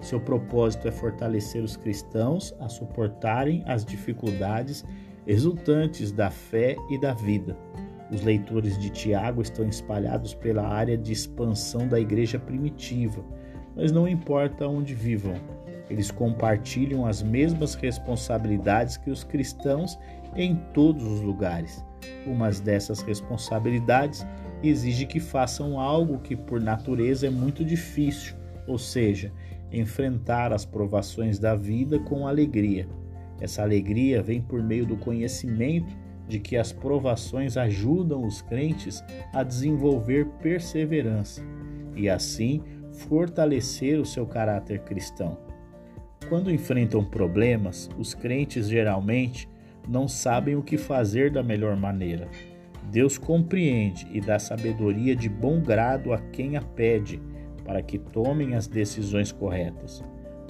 Seu 0.00 0.20
propósito 0.20 0.88
é 0.88 0.90
fortalecer 0.90 1.62
os 1.62 1.76
cristãos 1.76 2.54
a 2.58 2.68
suportarem 2.68 3.62
as 3.66 3.84
dificuldades 3.84 4.84
resultantes 5.26 6.10
da 6.10 6.30
fé 6.30 6.76
e 6.90 6.98
da 6.98 7.14
vida. 7.14 7.56
Os 8.10 8.22
leitores 8.22 8.78
de 8.78 8.90
Tiago 8.90 9.40
estão 9.40 9.66
espalhados 9.66 10.34
pela 10.34 10.66
área 10.66 10.98
de 10.98 11.12
expansão 11.12 11.86
da 11.86 12.00
igreja 12.00 12.38
primitiva, 12.38 13.24
mas 13.76 13.92
não 13.92 14.08
importa 14.08 14.66
onde 14.66 14.94
vivam, 14.94 15.34
eles 15.92 16.10
compartilham 16.10 17.06
as 17.06 17.22
mesmas 17.22 17.74
responsabilidades 17.74 18.96
que 18.96 19.10
os 19.10 19.24
cristãos 19.24 19.98
em 20.34 20.56
todos 20.72 21.04
os 21.04 21.20
lugares. 21.20 21.84
Uma 22.26 22.50
dessas 22.50 23.00
responsabilidades 23.02 24.26
exige 24.62 25.06
que 25.06 25.20
façam 25.20 25.78
algo 25.78 26.18
que, 26.18 26.36
por 26.36 26.60
natureza, 26.60 27.26
é 27.26 27.30
muito 27.30 27.64
difícil, 27.64 28.34
ou 28.66 28.78
seja, 28.78 29.32
enfrentar 29.72 30.52
as 30.52 30.64
provações 30.64 31.38
da 31.38 31.54
vida 31.54 31.98
com 31.98 32.26
alegria. 32.26 32.86
Essa 33.40 33.62
alegria 33.62 34.22
vem 34.22 34.40
por 34.40 34.62
meio 34.62 34.86
do 34.86 34.96
conhecimento 34.96 35.96
de 36.28 36.38
que 36.38 36.56
as 36.56 36.72
provações 36.72 37.56
ajudam 37.56 38.24
os 38.24 38.40
crentes 38.40 39.02
a 39.32 39.42
desenvolver 39.42 40.26
perseverança 40.40 41.42
e, 41.96 42.08
assim, 42.08 42.62
fortalecer 42.92 43.98
o 43.98 44.06
seu 44.06 44.26
caráter 44.26 44.80
cristão. 44.80 45.36
Quando 46.28 46.50
enfrentam 46.50 47.04
problemas, 47.04 47.90
os 47.98 48.14
crentes 48.14 48.68
geralmente 48.68 49.48
não 49.88 50.06
sabem 50.06 50.54
o 50.56 50.62
que 50.62 50.76
fazer 50.76 51.30
da 51.30 51.42
melhor 51.42 51.76
maneira. 51.76 52.28
Deus 52.90 53.16
compreende 53.16 54.06
e 54.12 54.20
dá 54.20 54.38
sabedoria 54.38 55.14
de 55.16 55.28
bom 55.28 55.60
grado 55.60 56.12
a 56.12 56.18
quem 56.18 56.56
a 56.56 56.62
pede, 56.62 57.20
para 57.64 57.82
que 57.82 57.98
tomem 57.98 58.54
as 58.54 58.66
decisões 58.66 59.32
corretas. 59.32 60.02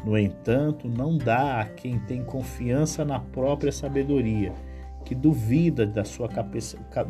No 0.05 0.18
entanto, 0.18 0.88
não 0.88 1.16
dá 1.16 1.61
a 1.61 1.64
quem 1.64 1.99
tem 2.01 2.25
confiança 2.25 3.05
na 3.05 3.21
própria 3.21 3.71
sabedoria, 3.71 4.53
que 5.05 5.14
duvida 5.14 5.87
da 5.87 6.05
sua, 6.05 6.29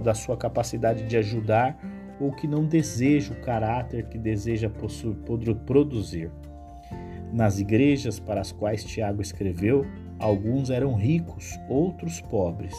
da 0.03 0.15
sua 0.15 0.37
capacidade 0.37 1.05
de 1.05 1.17
ajudar 1.17 1.79
ou 2.21 2.33
que 2.33 2.47
não 2.47 2.65
deseja 2.65 3.33
o 3.33 3.41
caráter 3.41 4.07
que 4.09 4.19
deseja 4.19 4.71
produzir. 5.65 6.31
Nas 7.33 7.59
igrejas 7.59 8.21
para 8.21 8.41
as 8.41 8.53
quais 8.53 8.85
Tiago 8.85 9.23
escreveu, 9.23 9.87
Alguns 10.23 10.71
eram 10.71 10.95
ricos, 10.95 11.59
outros 11.69 12.21
pobres. 12.21 12.73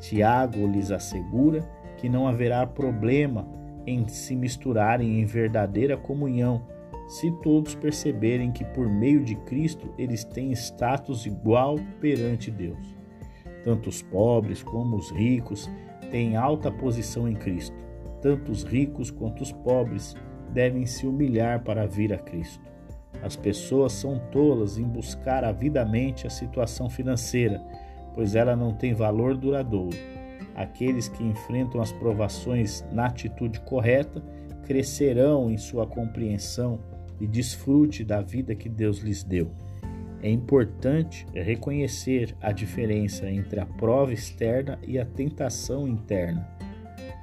Tiago 0.00 0.66
lhes 0.66 0.90
assegura 0.90 1.62
que 1.96 2.10
não 2.10 2.28
haverá 2.28 2.66
problema 2.66 3.48
em 3.86 4.06
se 4.06 4.36
misturarem 4.36 5.18
em 5.18 5.24
verdadeira 5.24 5.96
comunhão, 5.96 6.62
se 7.08 7.32
todos 7.42 7.74
perceberem 7.74 8.52
que 8.52 8.66
por 8.66 8.86
meio 8.86 9.24
de 9.24 9.34
Cristo 9.34 9.94
eles 9.96 10.24
têm 10.24 10.52
status 10.52 11.24
igual 11.24 11.76
perante 12.00 12.50
Deus. 12.50 12.94
Tanto 13.64 13.88
os 13.88 14.02
pobres 14.02 14.62
como 14.62 14.94
os 14.96 15.10
ricos 15.10 15.70
têm 16.10 16.36
alta 16.36 16.70
posição 16.70 17.26
em 17.26 17.34
Cristo. 17.34 17.76
Tanto 18.20 18.52
os 18.52 18.62
ricos 18.62 19.10
quanto 19.10 19.42
os 19.42 19.52
pobres 19.52 20.14
devem 20.52 20.84
se 20.84 21.06
humilhar 21.06 21.64
para 21.64 21.86
vir 21.86 22.12
a 22.12 22.18
Cristo. 22.18 22.68
As 23.22 23.36
pessoas 23.36 23.92
são 23.92 24.18
tolas 24.30 24.78
em 24.78 24.84
buscar 24.84 25.44
avidamente 25.44 26.26
a 26.26 26.30
situação 26.30 26.88
financeira, 26.88 27.60
pois 28.14 28.34
ela 28.34 28.54
não 28.54 28.72
tem 28.72 28.94
valor 28.94 29.36
duradouro. 29.36 29.96
Aqueles 30.54 31.08
que 31.08 31.22
enfrentam 31.22 31.80
as 31.80 31.92
provações 31.92 32.84
na 32.92 33.06
atitude 33.06 33.60
correta 33.60 34.22
crescerão 34.64 35.50
em 35.50 35.56
sua 35.56 35.86
compreensão 35.86 36.80
e 37.20 37.26
desfrute 37.26 38.04
da 38.04 38.20
vida 38.20 38.54
que 38.54 38.68
Deus 38.68 38.98
lhes 38.98 39.22
deu. 39.22 39.50
É 40.22 40.28
importante 40.28 41.26
reconhecer 41.32 42.34
a 42.40 42.50
diferença 42.50 43.30
entre 43.30 43.60
a 43.60 43.66
prova 43.66 44.12
externa 44.12 44.78
e 44.86 44.98
a 44.98 45.06
tentação 45.06 45.86
interna. 45.86 46.48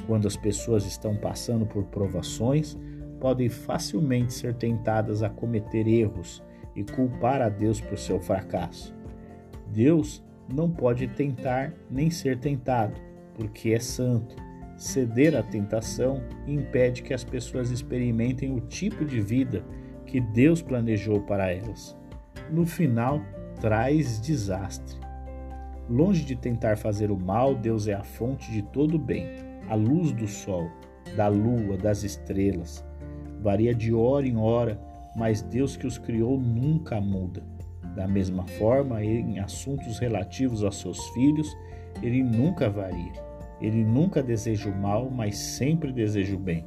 Quando 0.07 0.27
as 0.27 0.37
pessoas 0.37 0.85
estão 0.85 1.15
passando 1.15 1.65
por 1.65 1.83
provações, 1.85 2.77
podem 3.25 3.49
facilmente 3.49 4.31
ser 4.35 4.53
tentadas 4.53 5.23
a 5.23 5.29
cometer 5.31 5.87
erros 5.87 6.43
e 6.75 6.83
culpar 6.83 7.41
a 7.41 7.49
Deus 7.49 7.81
por 7.81 7.97
seu 7.97 8.19
fracasso. 8.19 8.95
Deus 9.73 10.23
não 10.47 10.69
pode 10.69 11.07
tentar 11.07 11.73
nem 11.89 12.11
ser 12.11 12.37
tentado, 12.37 12.93
porque 13.33 13.71
é 13.71 13.79
santo. 13.79 14.35
Ceder 14.77 15.35
à 15.35 15.41
tentação 15.41 16.21
impede 16.45 17.01
que 17.01 17.15
as 17.15 17.23
pessoas 17.23 17.71
experimentem 17.71 18.55
o 18.55 18.61
tipo 18.61 19.03
de 19.03 19.19
vida 19.19 19.65
que 20.05 20.21
Deus 20.21 20.61
planejou 20.61 21.19
para 21.21 21.51
elas. 21.51 21.97
No 22.51 22.63
final, 22.63 23.19
traz 23.59 24.21
desastre. 24.21 24.99
Longe 25.89 26.23
de 26.23 26.35
tentar 26.35 26.77
fazer 26.77 27.09
o 27.09 27.17
mal, 27.17 27.55
Deus 27.55 27.87
é 27.87 27.95
a 27.95 28.03
fonte 28.03 28.51
de 28.51 28.61
todo 28.61 28.97
o 28.97 28.99
bem, 28.99 29.25
a 29.67 29.73
luz 29.73 30.11
do 30.11 30.27
sol, 30.27 30.69
da 31.17 31.27
lua, 31.27 31.75
das 31.75 32.03
estrelas 32.03 32.85
varia 33.45 33.75
de 33.75 33.93
hora 33.93 34.27
em 34.27 34.35
hora, 34.35 34.81
mas 35.15 35.43
Deus 35.43 35.77
que 35.77 35.85
os 35.85 35.99
criou 35.99 36.39
nunca 36.39 36.99
muda. 36.99 37.43
Da 37.95 38.07
mesma 38.07 38.43
forma, 38.43 39.03
em 39.05 39.37
assuntos 39.37 39.99
relativos 39.99 40.63
aos 40.63 40.79
seus 40.79 40.99
filhos, 41.09 41.55
ele 42.01 42.23
nunca 42.23 42.67
varia. 42.67 43.13
Ele 43.61 43.83
nunca 43.83 44.23
deseja 44.23 44.67
o 44.67 44.75
mal, 44.75 45.11
mas 45.11 45.37
sempre 45.37 45.93
deseja 45.93 46.35
o 46.35 46.39
bem. 46.39 46.65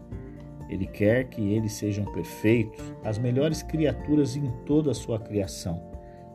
Ele 0.70 0.86
quer 0.86 1.24
que 1.24 1.42
eles 1.52 1.72
sejam 1.72 2.04
perfeitos, 2.12 2.94
as 3.02 3.18
melhores 3.18 3.60
criaturas 3.60 4.36
em 4.36 4.48
toda 4.64 4.92
a 4.92 4.94
sua 4.94 5.18
criação. 5.18 5.82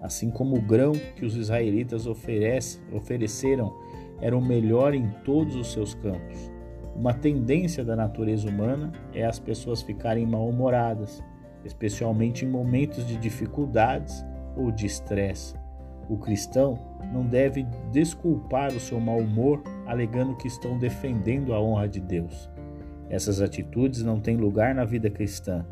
Assim 0.02 0.30
como 0.30 0.58
o 0.58 0.62
grão 0.62 0.92
que 1.16 1.24
os 1.24 1.38
israelitas 1.38 2.06
oferece, 2.06 2.82
ofereceram 2.92 3.74
era 4.20 4.38
o 4.38 4.46
melhor 4.46 4.94
em 4.94 5.10
todos 5.24 5.56
os 5.56 5.72
seus 5.72 5.94
campos. 5.96 6.53
Uma 6.96 7.14
tendência 7.14 7.84
da 7.84 7.96
natureza 7.96 8.48
humana 8.48 8.92
é 9.14 9.26
as 9.26 9.40
pessoas 9.40 9.82
ficarem 9.82 10.26
mal-humoradas, 10.26 11.24
especialmente 11.66 12.46
em 12.46 12.48
momentos 12.48 13.08
de 13.08 13.18
dificuldades 13.18 14.24
ou 14.56 14.72
de 14.72 14.86
estresse. 14.86 15.56
O 16.10 16.18
cristão 16.18 16.78
não 17.12 17.26
deve 17.26 17.64
desculpar 17.92 18.72
o 18.74 18.80
seu 18.80 19.00
mau 19.00 19.18
humor 19.18 19.64
alegando 19.86 20.36
que 20.36 20.48
estão 20.48 20.78
defendendo 20.78 21.54
a 21.54 21.62
honra 21.62 21.88
de 21.88 22.00
Deus. 22.00 22.50
Essas 23.10 23.42
atitudes 23.42 24.04
não 24.04 24.20
têm 24.20 24.38
lugar 24.38 24.76
na 24.76 24.86
vida 24.86 25.10
cristã. 25.10 25.66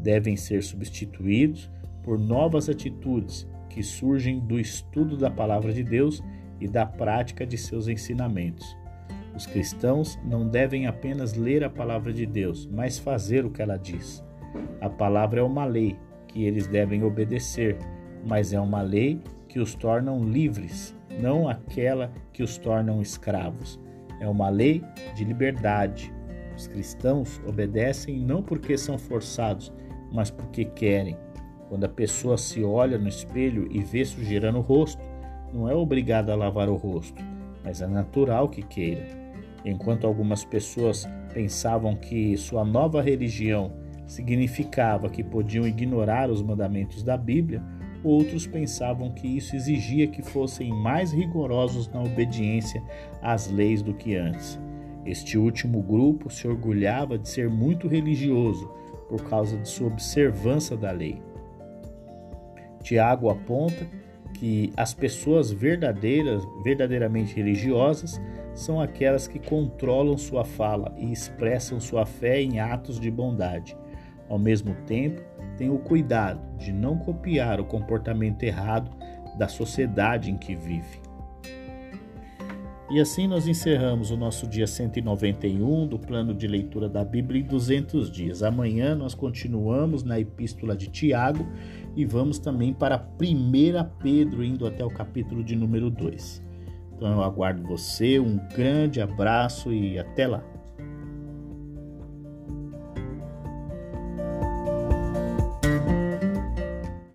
Devem 0.00 0.36
ser 0.36 0.62
substituídos 0.62 1.70
por 2.02 2.18
novas 2.18 2.68
atitudes 2.68 3.48
que 3.68 3.82
surgem 3.82 4.38
do 4.38 4.60
estudo 4.60 5.16
da 5.16 5.30
palavra 5.30 5.72
de 5.72 5.82
Deus 5.82 6.22
e 6.60 6.68
da 6.68 6.86
prática 6.86 7.46
de 7.46 7.58
seus 7.58 7.88
ensinamentos. 7.88 8.76
Os 9.34 9.46
cristãos 9.46 10.18
não 10.24 10.46
devem 10.46 10.86
apenas 10.86 11.34
ler 11.34 11.64
a 11.64 11.70
palavra 11.70 12.12
de 12.12 12.24
Deus, 12.24 12.66
mas 12.66 12.98
fazer 12.98 13.44
o 13.44 13.50
que 13.50 13.60
ela 13.60 13.76
diz. 13.76 14.24
A 14.80 14.88
palavra 14.88 15.40
é 15.40 15.42
uma 15.42 15.64
lei 15.64 15.98
que 16.28 16.44
eles 16.44 16.66
devem 16.66 17.02
obedecer, 17.02 17.76
mas 18.24 18.52
é 18.52 18.60
uma 18.60 18.80
lei 18.80 19.20
que 19.48 19.58
os 19.58 19.74
tornam 19.74 20.24
livres, 20.24 20.94
não 21.20 21.48
aquela 21.48 22.12
que 22.32 22.42
os 22.42 22.58
tornam 22.58 23.02
escravos. 23.02 23.80
É 24.20 24.28
uma 24.28 24.48
lei 24.48 24.82
de 25.14 25.24
liberdade. 25.24 26.12
Os 26.56 26.68
cristãos 26.68 27.40
obedecem 27.46 28.20
não 28.20 28.42
porque 28.42 28.78
são 28.78 28.96
forçados, 28.96 29.72
mas 30.12 30.30
porque 30.30 30.64
querem. 30.64 31.16
Quando 31.68 31.84
a 31.84 31.88
pessoa 31.88 32.38
se 32.38 32.62
olha 32.62 32.98
no 32.98 33.08
espelho 33.08 33.66
e 33.70 33.82
vê 33.82 34.04
sujeira 34.04 34.52
no 34.52 34.60
rosto, 34.60 35.02
não 35.52 35.68
é 35.68 35.74
obrigada 35.74 36.32
a 36.32 36.36
lavar 36.36 36.68
o 36.68 36.76
rosto, 36.76 37.20
mas 37.64 37.80
é 37.80 37.86
natural 37.86 38.48
que 38.48 38.62
queira. 38.62 39.23
Enquanto 39.64 40.06
algumas 40.06 40.44
pessoas 40.44 41.08
pensavam 41.32 41.96
que 41.96 42.36
sua 42.36 42.64
nova 42.64 43.00
religião 43.00 43.72
significava 44.06 45.08
que 45.08 45.24
podiam 45.24 45.66
ignorar 45.66 46.30
os 46.30 46.42
mandamentos 46.42 47.02
da 47.02 47.16
Bíblia, 47.16 47.62
outros 48.02 48.46
pensavam 48.46 49.10
que 49.10 49.26
isso 49.26 49.56
exigia 49.56 50.06
que 50.06 50.22
fossem 50.22 50.70
mais 50.70 51.12
rigorosos 51.12 51.88
na 51.88 52.02
obediência 52.02 52.82
às 53.22 53.50
leis 53.50 53.80
do 53.80 53.94
que 53.94 54.14
antes. 54.14 54.60
Este 55.06 55.38
último 55.38 55.82
grupo 55.82 56.30
se 56.30 56.46
orgulhava 56.46 57.18
de 57.18 57.28
ser 57.28 57.48
muito 57.48 57.88
religioso 57.88 58.70
por 59.08 59.22
causa 59.24 59.56
de 59.56 59.68
sua 59.68 59.88
observância 59.88 60.76
da 60.76 60.90
lei. 60.90 61.22
Tiago 62.82 63.30
aponta 63.30 63.86
que 64.34 64.72
as 64.76 64.92
pessoas 64.92 65.50
verdadeiras, 65.50 66.42
verdadeiramente 66.62 67.34
religiosas, 67.34 68.20
são 68.54 68.80
aquelas 68.80 69.26
que 69.26 69.38
controlam 69.38 70.16
sua 70.16 70.44
fala 70.44 70.94
e 70.98 71.10
expressam 71.10 71.80
sua 71.80 72.06
fé 72.06 72.40
em 72.40 72.60
atos 72.60 73.00
de 73.00 73.10
bondade. 73.10 73.76
Ao 74.28 74.38
mesmo 74.38 74.74
tempo, 74.86 75.22
têm 75.56 75.70
o 75.70 75.78
cuidado 75.78 76.40
de 76.58 76.72
não 76.72 76.98
copiar 76.98 77.60
o 77.60 77.64
comportamento 77.64 78.42
errado 78.42 78.90
da 79.38 79.48
sociedade 79.48 80.30
em 80.30 80.36
que 80.36 80.54
vive. 80.54 81.04
E 82.90 83.00
assim 83.00 83.26
nós 83.26 83.48
encerramos 83.48 84.10
o 84.10 84.16
nosso 84.16 84.46
dia 84.46 84.66
191 84.66 85.86
do 85.86 85.98
plano 85.98 86.34
de 86.34 86.46
leitura 86.46 86.88
da 86.88 87.02
Bíblia 87.02 87.40
em 87.40 87.44
200 87.44 88.10
dias. 88.10 88.42
Amanhã 88.42 88.94
nós 88.94 89.14
continuamos 89.14 90.04
na 90.04 90.20
epístola 90.20 90.76
de 90.76 90.88
Tiago 90.88 91.46
e 91.96 92.04
vamos 92.04 92.38
também 92.38 92.72
para 92.72 92.98
1 93.20 94.02
Pedro, 94.02 94.44
indo 94.44 94.66
até 94.66 94.84
o 94.84 94.90
capítulo 94.90 95.42
de 95.42 95.54
número 95.54 95.90
2. 95.90 96.42
Então 96.96 97.12
eu 97.12 97.22
aguardo 97.22 97.66
você, 97.66 98.18
um 98.18 98.38
grande 98.54 99.00
abraço 99.00 99.72
e 99.72 99.98
até 99.98 100.26
lá. 100.26 100.42